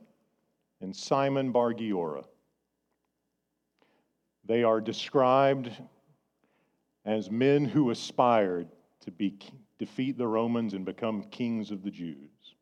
and 0.83 0.95
Simon 0.95 1.51
bar 1.51 1.73
Giora. 1.73 2.25
They 4.45 4.63
are 4.63 4.81
described 4.81 5.71
as 7.07 7.31
men 7.31 7.65
who 7.65 7.91
aspired 7.91 8.69
to 9.01 9.11
be, 9.11 9.39
defeat 9.79 10.19
the 10.19 10.29
Romans 10.29 10.75
and 10.75 10.85
become 10.85 11.23
kings 11.31 11.71
of 11.71 11.83
the 11.83 11.91
Jews. 11.91 12.55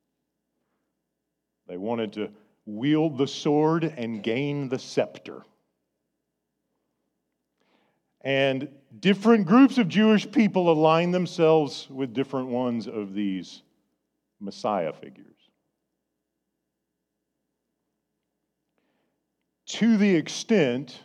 They 1.66 1.78
wanted 1.78 2.12
to 2.12 2.30
wield 2.64 3.18
the 3.18 3.26
sword 3.26 3.84
and 3.84 4.22
gain 4.22 4.68
the 4.68 4.78
scepter. 4.78 5.42
And 8.22 8.68
different 8.98 9.46
groups 9.46 9.78
of 9.78 9.88
Jewish 9.88 10.31
people 10.31 10.70
align 10.70 11.12
themselves 11.12 11.88
with 11.90 12.12
different 12.12 12.48
ones 12.48 12.88
of 12.88 13.14
these 13.14 13.62
Messiah 14.40 14.92
figures. 14.92 15.24
To 19.66 19.96
the 19.96 20.14
extent 20.14 20.98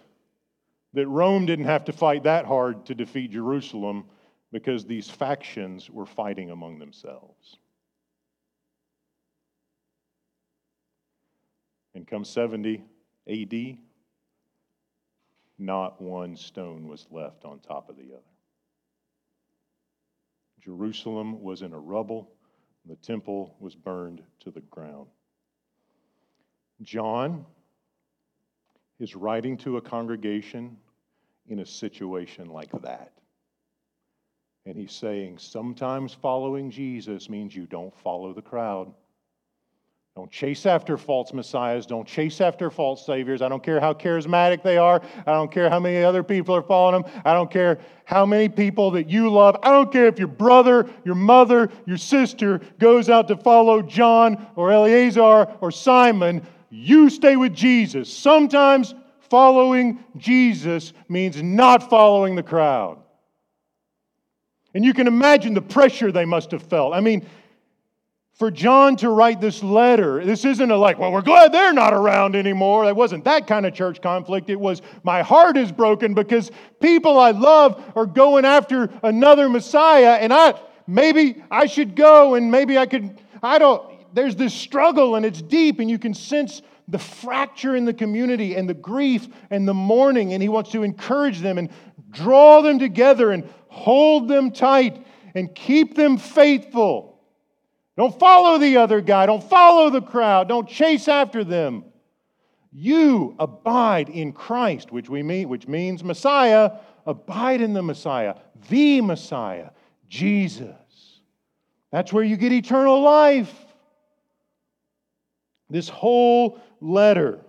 that 0.94 1.08
Rome 1.08 1.46
didn't 1.46 1.66
have 1.66 1.86
to 1.86 1.92
fight 1.92 2.24
that 2.24 2.46
hard 2.46 2.86
to 2.86 2.96
defeat 2.96 3.32
Jerusalem 3.32 4.06
because 4.52 4.86
these 4.86 5.10
factions 5.10 5.90
were 5.90 6.06
fighting 6.06 6.52
among 6.52 6.80
themselves. 6.80 7.58
And 11.96 12.08
come 12.08 12.24
70 12.24 12.84
AD, 13.28 13.78
not 15.66 16.02
one 16.02 16.36
stone 16.36 16.88
was 16.88 17.06
left 17.12 17.46
on 17.46 17.60
top 17.60 17.90
of 17.90 17.96
the 17.96 18.14
other. 18.14 18.22
Jerusalem 20.62 21.42
was 21.42 21.62
in 21.62 21.74
a 21.74 21.80
rubble, 21.80 22.32
the 22.86 22.96
temple 22.96 23.56
was 23.60 23.76
burned 23.76 24.22
to 24.42 24.52
the 24.52 24.62
ground. 24.62 25.08
John 26.82 27.46
is 29.00 29.16
writing 29.16 29.58
to 29.58 29.78
a 29.78 29.82
congregation 29.82 30.78
in 31.48 31.60
a 31.60 31.66
situation 31.66 32.50
like 32.50 32.72
that. 32.82 33.12
And 34.66 34.78
he's 34.78 34.94
saying 34.94 35.40
sometimes 35.40 36.14
following 36.14 36.72
Jesus 36.72 37.30
means 37.30 37.56
you 37.56 37.66
don't 37.66 37.96
follow 37.98 38.34
the 38.34 38.42
crowd. 38.42 38.94
Don't 40.16 40.30
chase 40.30 40.68
after 40.68 40.96
false 40.96 41.34
messiahs. 41.34 41.88
Don't 41.88 42.08
chase 42.08 42.40
after 42.40 42.70
false 42.70 43.04
saviors. 43.04 43.42
I 43.42 43.50
don't 43.50 43.64
care 43.64 43.80
how 43.80 43.94
charismatic 43.94 44.62
they 44.62 44.78
are. 44.78 45.02
I 45.26 45.32
don't 45.32 45.52
care 45.52 45.72
how 45.72 45.80
many 45.80 46.04
other 46.04 46.22
people 46.22 46.56
are 46.56 46.62
following 46.62 47.02
them. 47.02 47.12
I 47.26 47.34
don't 47.34 47.50
care 47.50 47.80
how 48.06 48.24
many 48.24 48.48
people 48.48 48.92
that 48.92 49.10
you 49.10 49.32
love. 49.32 49.58
I 49.64 49.72
don't 49.72 49.92
care 49.92 50.06
if 50.06 50.20
your 50.20 50.28
brother, 50.28 50.88
your 51.04 51.16
mother, 51.16 51.70
your 51.88 51.98
sister 51.98 52.62
goes 52.78 53.10
out 53.10 53.28
to 53.30 53.38
follow 53.38 53.82
John 53.82 54.46
or 54.56 54.72
Eleazar 54.72 55.52
or 55.62 55.72
Simon. 55.72 56.46
You 56.70 57.10
stay 57.10 57.36
with 57.36 57.56
Jesus. 57.56 58.14
Sometimes 58.16 58.94
following 59.32 60.04
Jesus 60.18 60.94
means 61.10 61.42
not 61.42 61.90
following 61.90 62.36
the 62.36 62.44
crowd. 62.44 63.00
And 64.76 64.86
you 64.86 64.94
can 64.94 65.08
imagine 65.08 65.56
the 65.56 65.62
pressure 65.62 66.12
they 66.12 66.26
must 66.26 66.52
have 66.52 66.62
felt. 66.62 66.94
I 66.94 67.00
mean, 67.00 67.26
for 68.34 68.50
John 68.50 68.96
to 68.98 69.10
write 69.10 69.40
this 69.40 69.62
letter, 69.62 70.26
this 70.26 70.44
isn't 70.44 70.72
a 70.72 70.76
like, 70.76 70.98
well, 70.98 71.12
we're 71.12 71.22
glad 71.22 71.52
they're 71.52 71.72
not 71.72 71.94
around 71.94 72.36
anymore. 72.36 72.86
It 72.86 72.96
wasn't 72.96 73.26
that 73.26 73.46
kind 73.46 73.66
of 73.66 73.74
church 73.76 74.02
conflict. 74.02 74.50
It 74.50 74.60
was, 74.60 74.82
my 75.04 75.22
heart 75.22 75.56
is 75.56 75.72
broken 75.72 76.16
because 76.16 76.52
people 76.82 77.20
I 77.20 77.32
love 77.32 77.82
are 77.96 78.08
going 78.08 78.44
after 78.44 78.90
another 79.04 79.50
Messiah, 79.50 80.18
and 80.20 80.34
I 80.34 80.60
maybe 80.88 81.44
I 81.52 81.68
should 81.68 81.96
go 81.96 82.34
and 82.34 82.52
maybe 82.52 82.78
I 82.78 82.88
could, 82.88 83.22
I 83.42 83.60
don't, 83.60 83.88
there's 84.16 84.36
this 84.36 84.54
struggle 84.54 85.16
and 85.16 85.26
it's 85.26 85.42
deep, 85.42 85.80
and 85.80 85.90
you 85.90 86.00
can 86.00 86.16
sense 86.16 86.64
the 86.88 87.00
fracture 87.00 87.76
in 87.76 87.86
the 87.86 87.94
community 87.94 88.56
and 88.56 88.68
the 88.68 88.74
grief 88.74 89.28
and 89.52 89.68
the 89.68 89.74
mourning, 89.74 90.34
and 90.34 90.42
he 90.42 90.50
wants 90.50 90.72
to 90.72 90.82
encourage 90.82 91.40
them 91.40 91.60
and 91.60 91.70
draw 92.10 92.62
them 92.62 92.80
together 92.80 93.32
and 93.32 93.48
hold 93.68 94.28
them 94.28 94.52
tight 94.52 95.06
and 95.36 95.54
keep 95.54 95.96
them 95.96 96.18
faithful. 96.18 97.13
Don't 97.96 98.18
follow 98.20 98.58
the 98.58 98.78
other 98.78 99.02
guy, 99.02 99.26
don't 99.28 99.44
follow 99.44 99.90
the 99.90 100.02
crowd, 100.02 100.48
don't 100.48 100.68
chase 100.68 101.08
after 101.08 101.44
them. 101.44 101.86
You 102.72 103.36
abide 103.38 104.10
in 104.10 104.34
Christ, 104.34 104.92
which 104.92 105.10
we 105.10 105.22
mean, 105.22 105.48
which 105.48 105.68
means 105.68 106.04
Messiah. 106.04 106.72
Abide 107.06 107.62
in 107.62 107.74
the 107.74 107.84
Messiah, 107.84 108.36
the 108.70 109.02
Messiah, 109.02 109.70
Jesus. 110.10 111.22
That's 111.92 112.12
where 112.12 112.24
you 112.24 112.38
get 112.38 112.52
eternal 112.52 113.02
life. 113.02 113.54
This 115.70 115.90
whole 115.90 116.60
letter 116.82 117.42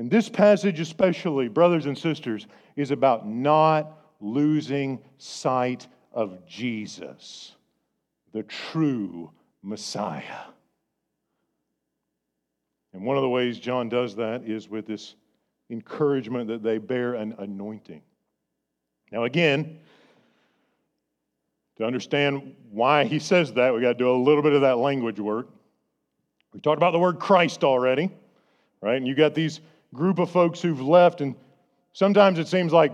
And 0.00 0.10
this 0.10 0.30
passage, 0.30 0.80
especially, 0.80 1.48
brothers 1.48 1.84
and 1.84 1.96
sisters, 1.96 2.46
is 2.74 2.90
about 2.90 3.28
not 3.28 3.98
losing 4.18 4.98
sight 5.18 5.86
of 6.10 6.46
Jesus, 6.46 7.54
the 8.32 8.42
true 8.44 9.30
Messiah. 9.62 10.44
And 12.92 13.04
one 13.04 13.16
of 13.16 13.22
the 13.22 13.28
ways 13.28 13.58
John 13.58 13.88
does 13.88 14.16
that 14.16 14.42
is 14.44 14.68
with 14.68 14.86
this 14.86 15.14
encouragement 15.70 16.48
that 16.48 16.62
they 16.62 16.78
bear 16.78 17.14
an 17.14 17.34
anointing. 17.38 18.02
Now, 19.12 19.24
again, 19.24 19.78
to 21.76 21.84
understand 21.84 22.54
why 22.70 23.04
he 23.04 23.18
says 23.18 23.52
that, 23.54 23.74
we 23.74 23.80
got 23.80 23.92
to 23.92 23.94
do 23.94 24.10
a 24.10 24.12
little 24.12 24.42
bit 24.42 24.52
of 24.52 24.62
that 24.62 24.78
language 24.78 25.20
work. 25.20 25.48
We 26.52 26.60
talked 26.60 26.78
about 26.78 26.90
the 26.90 26.98
word 26.98 27.18
Christ 27.18 27.62
already, 27.62 28.10
right? 28.80 28.96
And 28.96 29.06
you 29.06 29.14
got 29.14 29.34
these 29.34 29.60
group 29.94 30.18
of 30.18 30.30
folks 30.30 30.60
who've 30.60 30.80
left, 30.80 31.20
and 31.20 31.34
sometimes 31.92 32.38
it 32.38 32.48
seems 32.48 32.72
like 32.72 32.92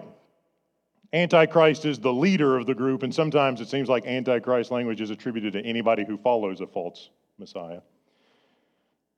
Antichrist 1.13 1.85
is 1.85 1.99
the 1.99 2.13
leader 2.13 2.57
of 2.57 2.67
the 2.67 2.75
group, 2.75 3.03
and 3.03 3.15
sometimes 3.15 3.61
it 3.61 3.69
seems 3.69 3.89
like 3.89 4.07
Antichrist 4.07 4.71
language 4.71 5.01
is 5.01 5.11
attributed 5.11 5.53
to 5.53 5.61
anybody 5.65 6.05
who 6.05 6.17
follows 6.19 6.61
a 6.61 6.67
false 6.67 7.11
Messiah. 7.39 7.81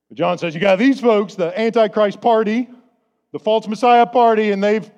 But 0.09 0.17
John 0.17 0.37
says 0.37 0.53
you 0.53 0.61
got 0.61 0.79
these 0.79 0.99
folks, 0.99 1.35
the 1.35 1.57
Antichrist 1.59 2.21
party, 2.21 2.69
the 3.31 3.39
false 3.39 3.67
Messiah 3.67 4.05
party, 4.05 4.51
and 4.51 4.63
they've 4.63 4.89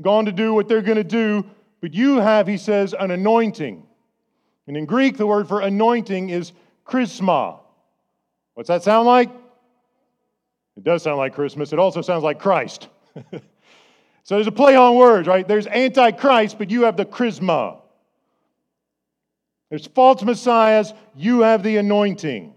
gone 0.00 0.26
to 0.26 0.32
do 0.32 0.54
what 0.54 0.68
they're 0.68 0.82
going 0.82 0.96
to 0.96 1.04
do. 1.04 1.44
But 1.80 1.94
you 1.94 2.16
have, 2.16 2.46
he 2.46 2.56
says, 2.56 2.94
an 2.98 3.10
anointing. 3.10 3.84
And 4.66 4.76
in 4.76 4.84
Greek, 4.84 5.16
the 5.16 5.26
word 5.26 5.48
for 5.48 5.60
anointing 5.60 6.30
is 6.30 6.52
chrisma. 6.84 7.60
What's 8.54 8.68
that 8.68 8.82
sound 8.82 9.06
like? 9.06 9.30
It 10.76 10.84
does 10.84 11.02
sound 11.02 11.18
like 11.18 11.34
Christmas. 11.34 11.72
It 11.72 11.78
also 11.78 12.02
sounds 12.02 12.22
like 12.22 12.38
Christ. 12.38 12.88
so 14.28 14.34
there's 14.34 14.46
a 14.46 14.52
play 14.52 14.76
on 14.76 14.94
words, 14.94 15.26
right? 15.26 15.48
There's 15.48 15.66
antichrist, 15.66 16.58
but 16.58 16.70
you 16.70 16.82
have 16.82 16.98
the 16.98 17.06
chrisma. 17.06 17.78
There's 19.70 19.86
false 19.86 20.22
messiahs, 20.22 20.92
you 21.16 21.40
have 21.40 21.62
the 21.62 21.78
anointing. 21.78 22.52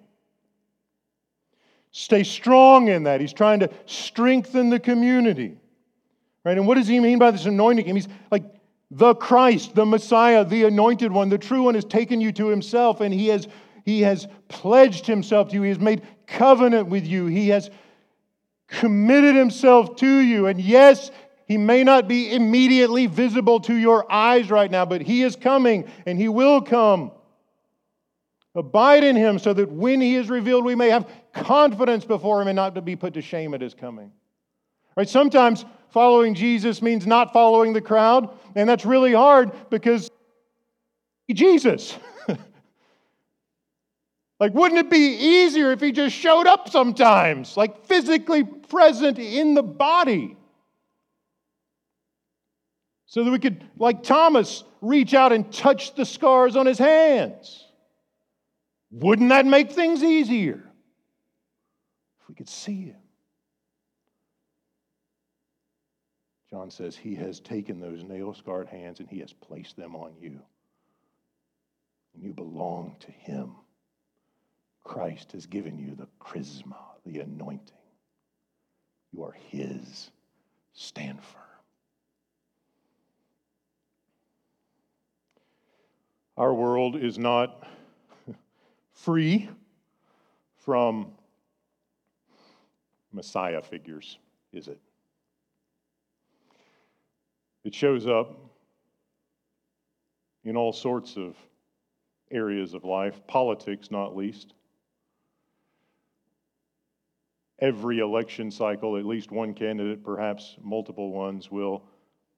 Stay 1.91 2.25
strong 2.25 2.89
in 2.89 3.03
that. 3.03 3.21
He's 3.21 3.31
trying 3.31 3.61
to 3.61 3.69
strengthen 3.85 4.69
the 4.69 4.81
community. 4.81 5.55
Right? 6.43 6.57
And 6.57 6.67
what 6.67 6.75
does 6.75 6.89
he 6.89 6.99
mean 6.99 7.19
by 7.19 7.31
this 7.31 7.45
anointing? 7.45 7.85
He 7.85 7.93
means 7.93 8.09
like 8.31 8.43
the 8.89 9.15
Christ, 9.15 9.73
the 9.73 9.85
Messiah, 9.85 10.43
the 10.43 10.65
anointed 10.65 11.13
one, 11.13 11.29
the 11.29 11.37
true 11.37 11.63
one 11.63 11.75
has 11.75 11.85
taken 11.85 12.19
you 12.19 12.33
to 12.33 12.47
himself 12.47 12.99
and 12.99 13.13
he 13.13 13.29
has 13.29 13.47
he 13.85 14.01
has 14.01 14.27
pledged 14.49 15.07
himself 15.07 15.47
to 15.47 15.53
you. 15.53 15.61
He 15.61 15.69
has 15.69 15.79
made 15.79 16.01
covenant 16.27 16.89
with 16.89 17.07
you. 17.07 17.27
He 17.27 17.47
has 17.47 17.69
committed 18.67 19.35
himself 19.35 19.95
to 19.97 20.19
you. 20.19 20.47
And 20.47 20.59
yes, 20.59 21.11
he 21.51 21.57
may 21.57 21.83
not 21.83 22.07
be 22.07 22.33
immediately 22.33 23.07
visible 23.07 23.59
to 23.59 23.75
your 23.75 24.09
eyes 24.09 24.49
right 24.49 24.71
now, 24.71 24.85
but 24.85 25.01
he 25.01 25.21
is 25.21 25.35
coming 25.35 25.85
and 26.05 26.17
he 26.17 26.29
will 26.29 26.61
come. 26.61 27.11
Abide 28.55 29.03
in 29.03 29.17
him 29.17 29.37
so 29.37 29.51
that 29.51 29.69
when 29.69 29.99
he 29.99 30.15
is 30.15 30.29
revealed, 30.29 30.63
we 30.63 30.75
may 30.75 30.89
have 30.89 31.09
confidence 31.33 32.05
before 32.05 32.41
him 32.41 32.47
and 32.47 32.55
not 32.55 32.75
to 32.75 32.81
be 32.81 32.95
put 32.95 33.15
to 33.15 33.21
shame 33.21 33.53
at 33.53 33.59
his 33.59 33.73
coming. 33.73 34.13
Right? 34.95 35.09
Sometimes 35.09 35.65
following 35.89 36.35
Jesus 36.35 36.81
means 36.81 37.05
not 37.05 37.33
following 37.33 37.73
the 37.73 37.81
crowd, 37.81 38.29
and 38.55 38.69
that's 38.69 38.85
really 38.85 39.11
hard 39.11 39.51
because 39.69 40.09
Jesus. 41.33 41.97
like, 44.39 44.53
wouldn't 44.53 44.79
it 44.79 44.89
be 44.89 45.17
easier 45.17 45.73
if 45.73 45.81
he 45.81 45.91
just 45.91 46.15
showed 46.15 46.47
up 46.47 46.69
sometimes, 46.69 47.57
like 47.57 47.85
physically 47.87 48.45
present 48.45 49.19
in 49.19 49.53
the 49.53 49.63
body? 49.63 50.37
So 53.11 53.25
that 53.25 53.31
we 53.31 53.39
could, 53.39 53.61
like 53.75 54.03
Thomas, 54.03 54.63
reach 54.79 55.13
out 55.13 55.33
and 55.33 55.51
touch 55.51 55.95
the 55.95 56.05
scars 56.05 56.55
on 56.55 56.65
his 56.65 56.77
hands. 56.77 57.65
Wouldn't 58.89 59.27
that 59.27 59.45
make 59.45 59.73
things 59.73 60.01
easier? 60.01 60.63
If 62.21 62.29
we 62.29 62.35
could 62.35 62.47
see 62.47 62.85
him. 62.85 62.95
John 66.49 66.71
says 66.71 66.95
he 66.95 67.13
has 67.15 67.41
taken 67.41 67.81
those 67.81 68.01
nail 68.01 68.33
scarred 68.33 68.69
hands 68.69 69.01
and 69.01 69.09
he 69.09 69.19
has 69.19 69.33
placed 69.33 69.75
them 69.75 69.93
on 69.93 70.13
you. 70.17 70.39
And 72.13 72.23
you 72.23 72.31
belong 72.31 72.95
to 73.01 73.11
him. 73.11 73.55
Christ 74.85 75.33
has 75.33 75.45
given 75.45 75.77
you 75.77 75.95
the 75.95 76.07
chrisma, 76.17 76.79
the 77.05 77.19
anointing. 77.19 77.75
You 79.11 79.25
are 79.25 79.35
his. 79.49 80.11
Stand 80.71 81.21
firm. 81.21 81.40
Our 86.41 86.55
world 86.55 86.95
is 86.95 87.19
not 87.19 87.67
free 88.93 89.47
from 90.57 91.11
Messiah 93.13 93.61
figures, 93.61 94.17
is 94.51 94.67
it? 94.67 94.79
It 97.63 97.75
shows 97.75 98.07
up 98.07 98.39
in 100.43 100.57
all 100.57 100.73
sorts 100.73 101.15
of 101.15 101.35
areas 102.31 102.73
of 102.73 102.85
life, 102.85 103.21
politics 103.27 103.91
not 103.91 104.15
least. 104.15 104.55
Every 107.59 107.99
election 107.99 108.49
cycle, 108.49 108.97
at 108.97 109.05
least 109.05 109.31
one 109.31 109.53
candidate, 109.53 110.03
perhaps 110.03 110.57
multiple 110.59 111.11
ones, 111.11 111.51
will 111.51 111.83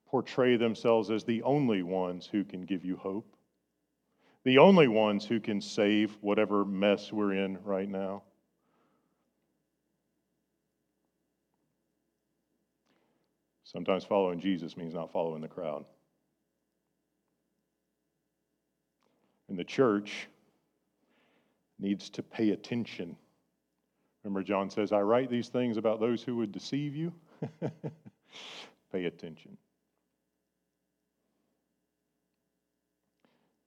portray 0.08 0.58
themselves 0.58 1.10
as 1.10 1.24
the 1.24 1.42
only 1.44 1.84
ones 1.84 2.28
who 2.30 2.44
can 2.44 2.66
give 2.66 2.84
you 2.84 2.98
hope 2.98 3.33
the 4.44 4.58
only 4.58 4.88
ones 4.88 5.26
who 5.26 5.40
can 5.40 5.62
save 5.62 6.18
whatever 6.22 6.66
mess 6.66 7.12
we're 7.12 7.34
in 7.34 7.58
right 7.64 7.90
now. 7.90 8.24
Sometimes 13.64 14.04
following 14.04 14.40
Jesus 14.40 14.78
means 14.78 14.94
not 14.94 15.12
following 15.12 15.42
the 15.42 15.48
crowd. 15.48 15.86
And 19.50 19.58
the 19.58 19.64
church 19.64 20.28
needs 21.80 22.10
to 22.12 22.24
pay 22.24 22.52
attention. 22.52 23.16
Remember, 24.24 24.44
John 24.44 24.70
says, 24.70 24.92
I 24.92 25.02
write 25.02 25.30
these 25.30 25.50
things 25.50 25.78
about 25.78 26.00
those 26.00 26.22
who 26.22 26.38
would 26.38 26.52
deceive 26.52 26.96
you. 26.96 27.12
pay 28.92 29.06
attention. 29.06 29.58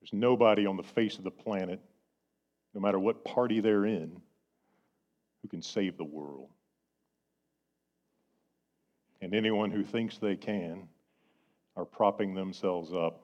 There's 0.07 0.21
nobody 0.21 0.67
on 0.67 0.77
the 0.77 0.85
face 0.85 1.19
of 1.19 1.25
the 1.25 1.33
planet, 1.33 1.81
no 2.75 2.81
matter 2.81 2.99
what 2.99 3.25
party 3.25 3.59
they're 3.59 3.87
in, 3.87 4.21
who 5.43 5.49
can 5.49 5.63
save 5.63 5.97
the 5.97 6.05
world. 6.05 6.51
And 9.21 9.35
anyone 9.35 9.73
who 9.73 9.83
thinks 9.83 10.19
they 10.19 10.37
can 10.37 10.87
are 11.77 11.85
propping 11.85 12.35
themselves 12.35 12.93
up 12.93 13.21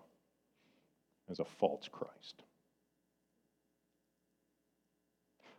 as 1.30 1.38
a 1.38 1.44
false 1.44 1.88
Christ. 1.88 2.42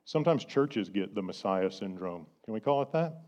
Sometimes 0.03 0.43
churches 0.43 0.89
get 0.89 1.15
the 1.15 1.21
Messiah 1.21 1.71
syndrome. 1.71 2.25
Can 2.43 2.53
we 2.53 2.59
call 2.59 2.81
it 2.81 2.91
that? 2.91 3.21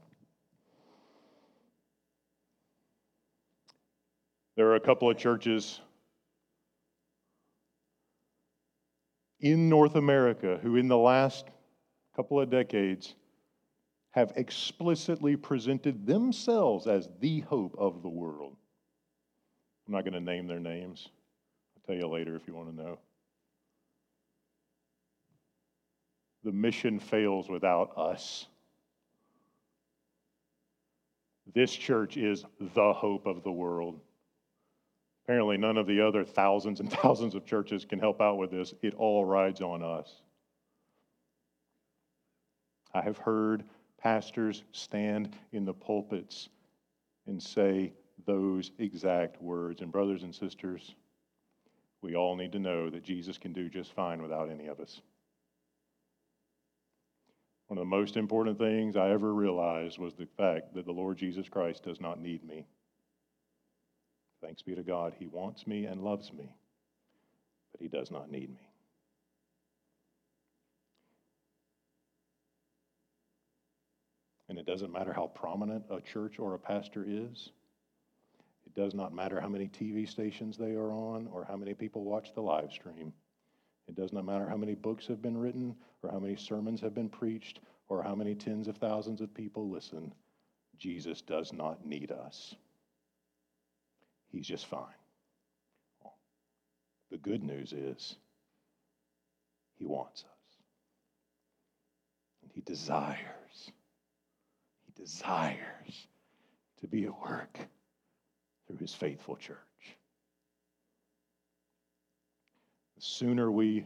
There 4.57 4.67
are 4.67 4.75
a 4.75 4.81
couple 4.81 5.09
of 5.09 5.17
churches 5.17 5.79
in 9.39 9.69
North 9.69 9.95
America 9.95 10.59
who, 10.61 10.75
in 10.75 10.87
the 10.87 10.97
last 10.97 11.45
couple 12.15 12.39
of 12.39 12.49
decades, 12.49 13.15
have 14.11 14.31
explicitly 14.37 15.35
presented 15.35 16.07
themselves 16.07 16.87
as 16.87 17.09
the 17.19 17.41
hope 17.41 17.75
of 17.77 18.01
the 18.01 18.09
world. 18.09 18.55
I'm 19.85 19.93
not 19.93 20.05
going 20.05 20.13
to 20.13 20.21
name 20.21 20.47
their 20.47 20.59
names. 20.59 21.09
I'll 21.75 21.83
tell 21.85 22.01
you 22.01 22.11
later 22.11 22.35
if 22.35 22.47
you 22.47 22.55
want 22.55 22.69
to 22.69 22.75
know. 22.75 22.97
The 26.43 26.51
mission 26.51 26.99
fails 26.99 27.49
without 27.49 27.97
us. 27.97 28.47
This 31.53 31.73
church 31.73 32.17
is 32.17 32.45
the 32.59 32.93
hope 32.93 33.25
of 33.25 33.43
the 33.43 33.51
world. 33.51 33.99
Apparently, 35.25 35.57
none 35.57 35.77
of 35.77 35.87
the 35.87 36.05
other 36.05 36.23
thousands 36.23 36.79
and 36.79 36.91
thousands 37.01 37.33
of 37.33 37.45
churches 37.45 37.83
can 37.83 37.99
help 37.99 38.21
out 38.21 38.37
with 38.37 38.51
this. 38.51 38.73
It 38.81 38.93
all 38.93 39.25
rides 39.25 39.61
on 39.61 39.81
us. 39.81 40.21
I 42.93 43.01
have 43.01 43.17
heard 43.17 43.63
pastors 43.97 44.63
stand 44.71 45.35
in 45.51 45.65
the 45.65 45.73
pulpits 45.73 46.49
and 47.25 47.41
say 47.41 47.91
those 48.25 48.71
exact 48.77 49.41
words. 49.41 49.81
And, 49.81 49.91
brothers 49.91 50.23
and 50.23 50.33
sisters, 50.33 50.93
we 52.01 52.15
all 52.15 52.35
need 52.35 52.51
to 52.51 52.59
know 52.59 52.91
that 52.91 53.03
Jesus 53.03 53.37
can 53.39 53.51
do 53.51 53.67
just 53.67 53.93
fine 53.93 54.21
without 54.21 54.51
any 54.51 54.67
of 54.67 54.79
us. 54.79 55.01
One 57.67 57.79
of 57.79 57.81
the 57.81 57.89
most 57.89 58.15
important 58.15 58.59
things 58.59 58.95
I 58.95 59.09
ever 59.09 59.33
realized 59.33 59.97
was 59.97 60.13
the 60.13 60.27
fact 60.37 60.75
that 60.75 60.85
the 60.85 60.91
Lord 60.91 61.17
Jesus 61.17 61.49
Christ 61.49 61.83
does 61.83 61.99
not 61.99 62.21
need 62.21 62.43
me. 62.43 62.67
Thanks 64.41 64.61
be 64.61 64.75
to 64.75 64.83
God, 64.83 65.13
He 65.17 65.27
wants 65.27 65.65
me 65.65 65.85
and 65.85 66.01
loves 66.01 66.31
me, 66.31 66.55
but 67.71 67.81
He 67.81 67.87
does 67.87 68.11
not 68.11 68.29
need 68.31 68.49
me. 68.49 68.69
And 74.47 74.59
it 74.59 74.65
doesn't 74.65 74.93
matter 74.93 75.11
how 75.11 75.27
prominent 75.27 75.85
a 75.89 75.99
church 75.99 76.39
or 76.39 76.53
a 76.53 76.59
pastor 76.59 77.03
is. 77.07 77.49
It 78.65 78.75
does 78.75 78.93
not 78.93 79.13
matter 79.13 79.41
how 79.41 79.47
many 79.47 79.67
TV 79.67 80.07
stations 80.07 80.57
they 80.57 80.71
are 80.71 80.91
on 80.91 81.27
or 81.33 81.45
how 81.45 81.55
many 81.55 81.73
people 81.73 82.03
watch 82.03 82.33
the 82.33 82.41
live 82.41 82.71
stream. 82.71 83.13
It 83.87 83.95
does 83.95 84.13
not 84.13 84.25
matter 84.25 84.47
how 84.47 84.57
many 84.57 84.75
books 84.75 85.07
have 85.07 85.21
been 85.21 85.37
written 85.37 85.75
or 86.01 86.11
how 86.11 86.19
many 86.19 86.35
sermons 86.35 86.81
have 86.81 86.93
been 86.93 87.09
preached 87.09 87.59
or 87.89 88.01
how 88.01 88.15
many 88.15 88.35
tens 88.35 88.67
of 88.67 88.77
thousands 88.77 89.21
of 89.21 89.33
people 89.33 89.69
listen. 89.69 90.13
Jesus 90.77 91.21
does 91.21 91.53
not 91.53 91.85
need 91.85 92.11
us. 92.11 92.55
He's 94.35 94.47
just 94.47 94.65
fine. 94.65 94.81
The 97.09 97.17
good 97.17 97.41
news 97.41 97.71
is 97.71 98.17
he 99.77 99.85
wants 99.85 100.25
us. 100.25 100.57
And 102.43 102.51
he 102.53 102.59
desires, 102.59 103.71
he 104.85 105.01
desires 105.01 106.07
to 106.81 106.87
be 106.87 107.05
at 107.05 107.17
work 107.17 107.57
through 108.67 108.77
his 108.77 108.93
faithful 108.93 109.37
church. 109.37 109.55
The 112.97 113.01
sooner 113.01 113.49
we 113.49 113.85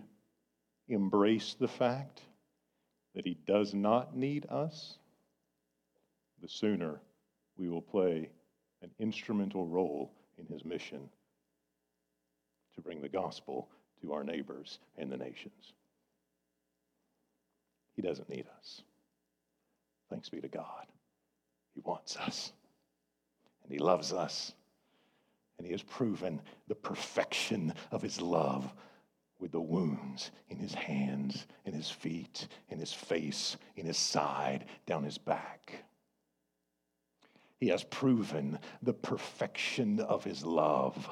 embrace 0.88 1.56
the 1.60 1.68
fact 1.68 2.22
that 3.14 3.26
He 3.26 3.38
does 3.46 3.76
not 3.76 4.16
need 4.16 4.48
us, 4.50 4.98
the 6.42 6.48
sooner 6.48 7.00
we 7.56 7.70
will 7.70 7.82
play 7.82 8.30
an 8.82 8.90
instrumental 8.98 9.68
role 9.68 10.12
in 10.40 10.54
His 10.54 10.66
mission 10.66 11.10
to 12.76 12.82
bring 12.82 13.02
the 13.02 13.10
gospel 13.10 13.70
to 14.02 14.14
our 14.14 14.24
neighbors 14.24 14.80
and 14.98 15.12
the 15.12 15.18
nations. 15.18 15.74
He 17.96 18.02
doesn't 18.02 18.30
need 18.30 18.46
us. 18.58 18.82
Thanks 20.10 20.30
be 20.30 20.42
to 20.42 20.48
God. 20.48 20.86
He 21.76 21.82
wants 21.82 22.18
us, 22.18 22.54
and 23.64 23.72
He 23.72 23.80
loves 23.80 24.14
us, 24.14 24.54
and 25.58 25.66
He 25.66 25.74
has 25.74 25.84
proven 25.84 26.42
the 26.68 26.76
perfection 26.76 27.74
of 27.92 28.02
His 28.02 28.22
love 28.22 28.74
with 29.40 29.52
the 29.54 29.62
wounds 29.62 30.32
in 30.50 30.58
his 30.58 30.74
hands, 30.74 31.48
in 31.66 31.74
his 31.74 31.90
feet, 31.90 32.48
in 32.70 32.78
his 32.78 32.92
face, 32.92 33.58
in 33.76 33.86
his 33.86 33.98
side, 33.98 34.66
down 34.86 35.04
his 35.04 35.18
back. 35.18 35.86
He 37.60 37.68
has 37.68 37.84
proven 37.84 38.60
the 38.82 38.94
perfection 38.94 40.00
of 40.00 40.24
his 40.24 40.46
love 40.46 41.10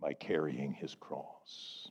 by 0.00 0.12
carrying 0.12 0.72
his 0.72 0.94
cross. 0.94 1.88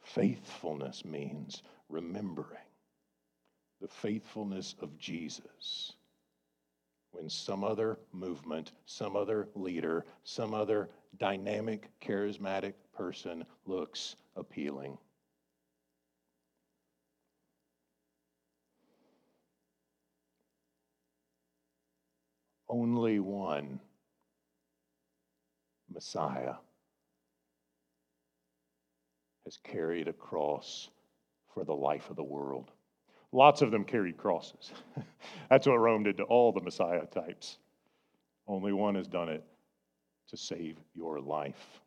Faithfulness 0.00 1.04
means 1.04 1.62
remembering 1.88 2.58
the 3.80 3.88
faithfulness 3.88 4.76
of 4.80 4.96
Jesus 4.98 5.92
when 7.10 7.28
some 7.28 7.64
other 7.64 7.98
movement, 8.12 8.72
some 8.86 9.16
other 9.16 9.48
leader, 9.54 10.06
some 10.24 10.54
other 10.54 10.88
dynamic, 11.18 11.90
charismatic 12.00 12.74
person 12.94 13.44
looks 13.66 14.16
appealing. 14.36 14.96
Only 22.72 23.20
one 23.20 23.78
Messiah 25.88 26.54
has 29.44 29.58
carried 29.62 30.08
a 30.08 30.12
cross 30.12 30.88
for 31.54 31.64
the 31.64 31.74
life 31.74 32.10
of 32.10 32.16
the 32.16 32.24
world. 32.24 32.72
Lots 33.30 33.62
of 33.62 33.70
them 33.70 33.84
carried 33.84 34.16
crosses. 34.16 34.72
That's 35.50 35.68
what 35.68 35.78
Rome 35.78 36.02
did 36.02 36.16
to 36.16 36.24
all 36.24 36.50
the 36.50 36.60
Messiah 36.60 37.06
types. 37.06 37.58
Only 38.48 38.72
one 38.72 38.96
has 38.96 39.06
done 39.06 39.28
it 39.28 39.44
to 40.30 40.36
save 40.36 40.76
your 40.96 41.20
life 41.20 41.80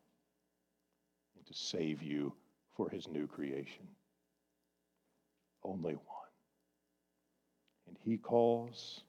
to 1.46 1.54
save 1.54 2.02
you 2.02 2.32
for 2.76 2.90
his 2.90 3.08
new 3.08 3.26
creation. 3.26 3.86
Only 5.62 5.94
one. 5.94 6.30
And 7.86 7.96
he 8.04 8.16
calls, 8.16 9.02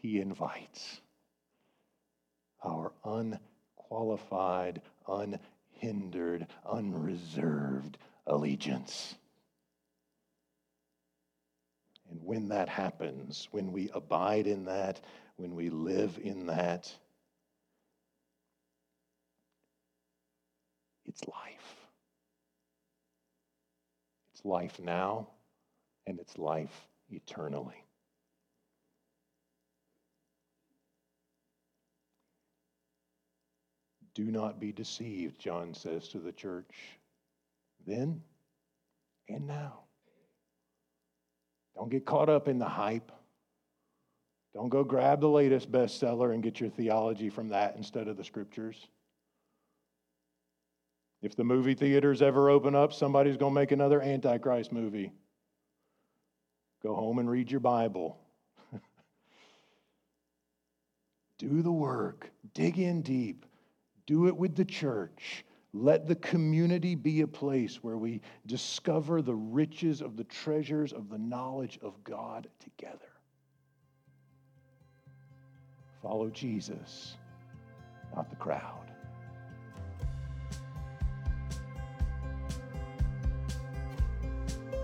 he 0.00 0.20
invites 0.20 1.00
our 2.64 2.92
unqualified, 3.04 4.82
unhindered, 5.08 6.46
unreserved 6.70 7.98
allegiance. 8.26 9.14
And 12.10 12.20
when 12.22 12.48
that 12.48 12.68
happens, 12.68 13.48
when 13.50 13.72
we 13.72 13.90
abide 13.94 14.46
in 14.46 14.64
that, 14.66 15.00
when 15.36 15.54
we 15.54 15.70
live 15.70 16.18
in 16.22 16.46
that, 16.46 16.92
it's 21.04 21.26
life. 21.26 21.76
It's 24.32 24.44
life 24.44 24.78
now, 24.78 25.28
and 26.06 26.20
it's 26.20 26.38
life 26.38 26.86
eternally. 27.10 27.85
Do 34.16 34.24
not 34.24 34.58
be 34.58 34.72
deceived, 34.72 35.38
John 35.38 35.74
says 35.74 36.08
to 36.08 36.18
the 36.18 36.32
church, 36.32 36.70
then 37.86 38.22
and 39.28 39.46
now. 39.46 39.80
Don't 41.74 41.90
get 41.90 42.06
caught 42.06 42.30
up 42.30 42.48
in 42.48 42.58
the 42.58 42.64
hype. 42.64 43.12
Don't 44.54 44.70
go 44.70 44.84
grab 44.84 45.20
the 45.20 45.28
latest 45.28 45.70
bestseller 45.70 46.32
and 46.32 46.42
get 46.42 46.60
your 46.60 46.70
theology 46.70 47.28
from 47.28 47.50
that 47.50 47.76
instead 47.76 48.08
of 48.08 48.16
the 48.16 48.24
scriptures. 48.24 48.88
If 51.20 51.36
the 51.36 51.44
movie 51.44 51.74
theaters 51.74 52.22
ever 52.22 52.48
open 52.48 52.74
up, 52.74 52.94
somebody's 52.94 53.36
going 53.36 53.52
to 53.52 53.60
make 53.60 53.72
another 53.72 54.00
Antichrist 54.00 54.72
movie. 54.72 55.12
Go 56.82 56.94
home 56.94 57.18
and 57.18 57.28
read 57.28 57.50
your 57.50 57.60
Bible. 57.60 58.16
Do 61.38 61.60
the 61.60 61.70
work, 61.70 62.30
dig 62.54 62.78
in 62.78 63.02
deep, 63.02 63.44
do 64.06 64.28
it 64.28 64.36
with 64.36 64.54
the 64.54 64.64
church. 64.64 65.44
Let 65.72 66.06
the 66.06 66.14
community 66.14 66.94
be 66.94 67.20
a 67.20 67.26
place 67.26 67.82
where 67.82 67.98
we 67.98 68.22
discover 68.46 69.20
the 69.20 69.34
riches 69.34 70.00
of 70.00 70.16
the 70.16 70.24
treasures 70.24 70.92
of 70.92 71.10
the 71.10 71.18
knowledge 71.18 71.78
of 71.82 72.02
God 72.02 72.48
together. 72.60 73.12
Follow 76.02 76.30
Jesus, 76.30 77.16
not 78.14 78.30
the 78.30 78.36
crowd. 78.36 78.86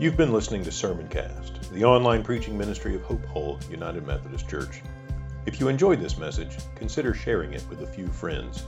You've 0.01 0.17
been 0.17 0.33
listening 0.33 0.65
to 0.65 0.71
Sermoncast, 0.71 1.71
the 1.71 1.85
online 1.85 2.25
preaching 2.25 2.59
ministry 2.59 2.97
of 2.97 3.03
Hope 3.03 3.25
Hull 3.27 3.61
United 3.71 4.05
Methodist 4.05 4.49
Church. 4.49 4.83
If 5.47 5.61
you 5.61 5.69
enjoyed 5.69 6.01
this 6.01 6.19
message, 6.19 6.57
consider 6.75 7.15
sharing 7.15 7.53
it 7.53 7.65
with 7.71 7.83
a 7.83 7.87
few 7.87 8.09
friends. 8.09 8.67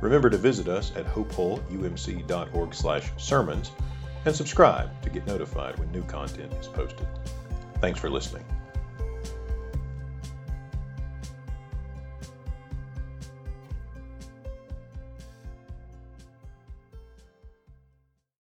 Remember 0.00 0.30
to 0.30 0.38
visit 0.38 0.68
us 0.68 0.92
at 0.96 1.06
hopehullumc.org 1.06 2.74
slash 2.74 3.10
sermons 3.16 3.70
and 4.24 4.34
subscribe 4.34 4.90
to 5.02 5.10
get 5.10 5.26
notified 5.26 5.78
when 5.78 5.90
new 5.90 6.02
content 6.04 6.52
is 6.54 6.68
posted. 6.68 7.06
Thanks 7.80 7.98
for 7.98 8.10
listening. 8.10 8.44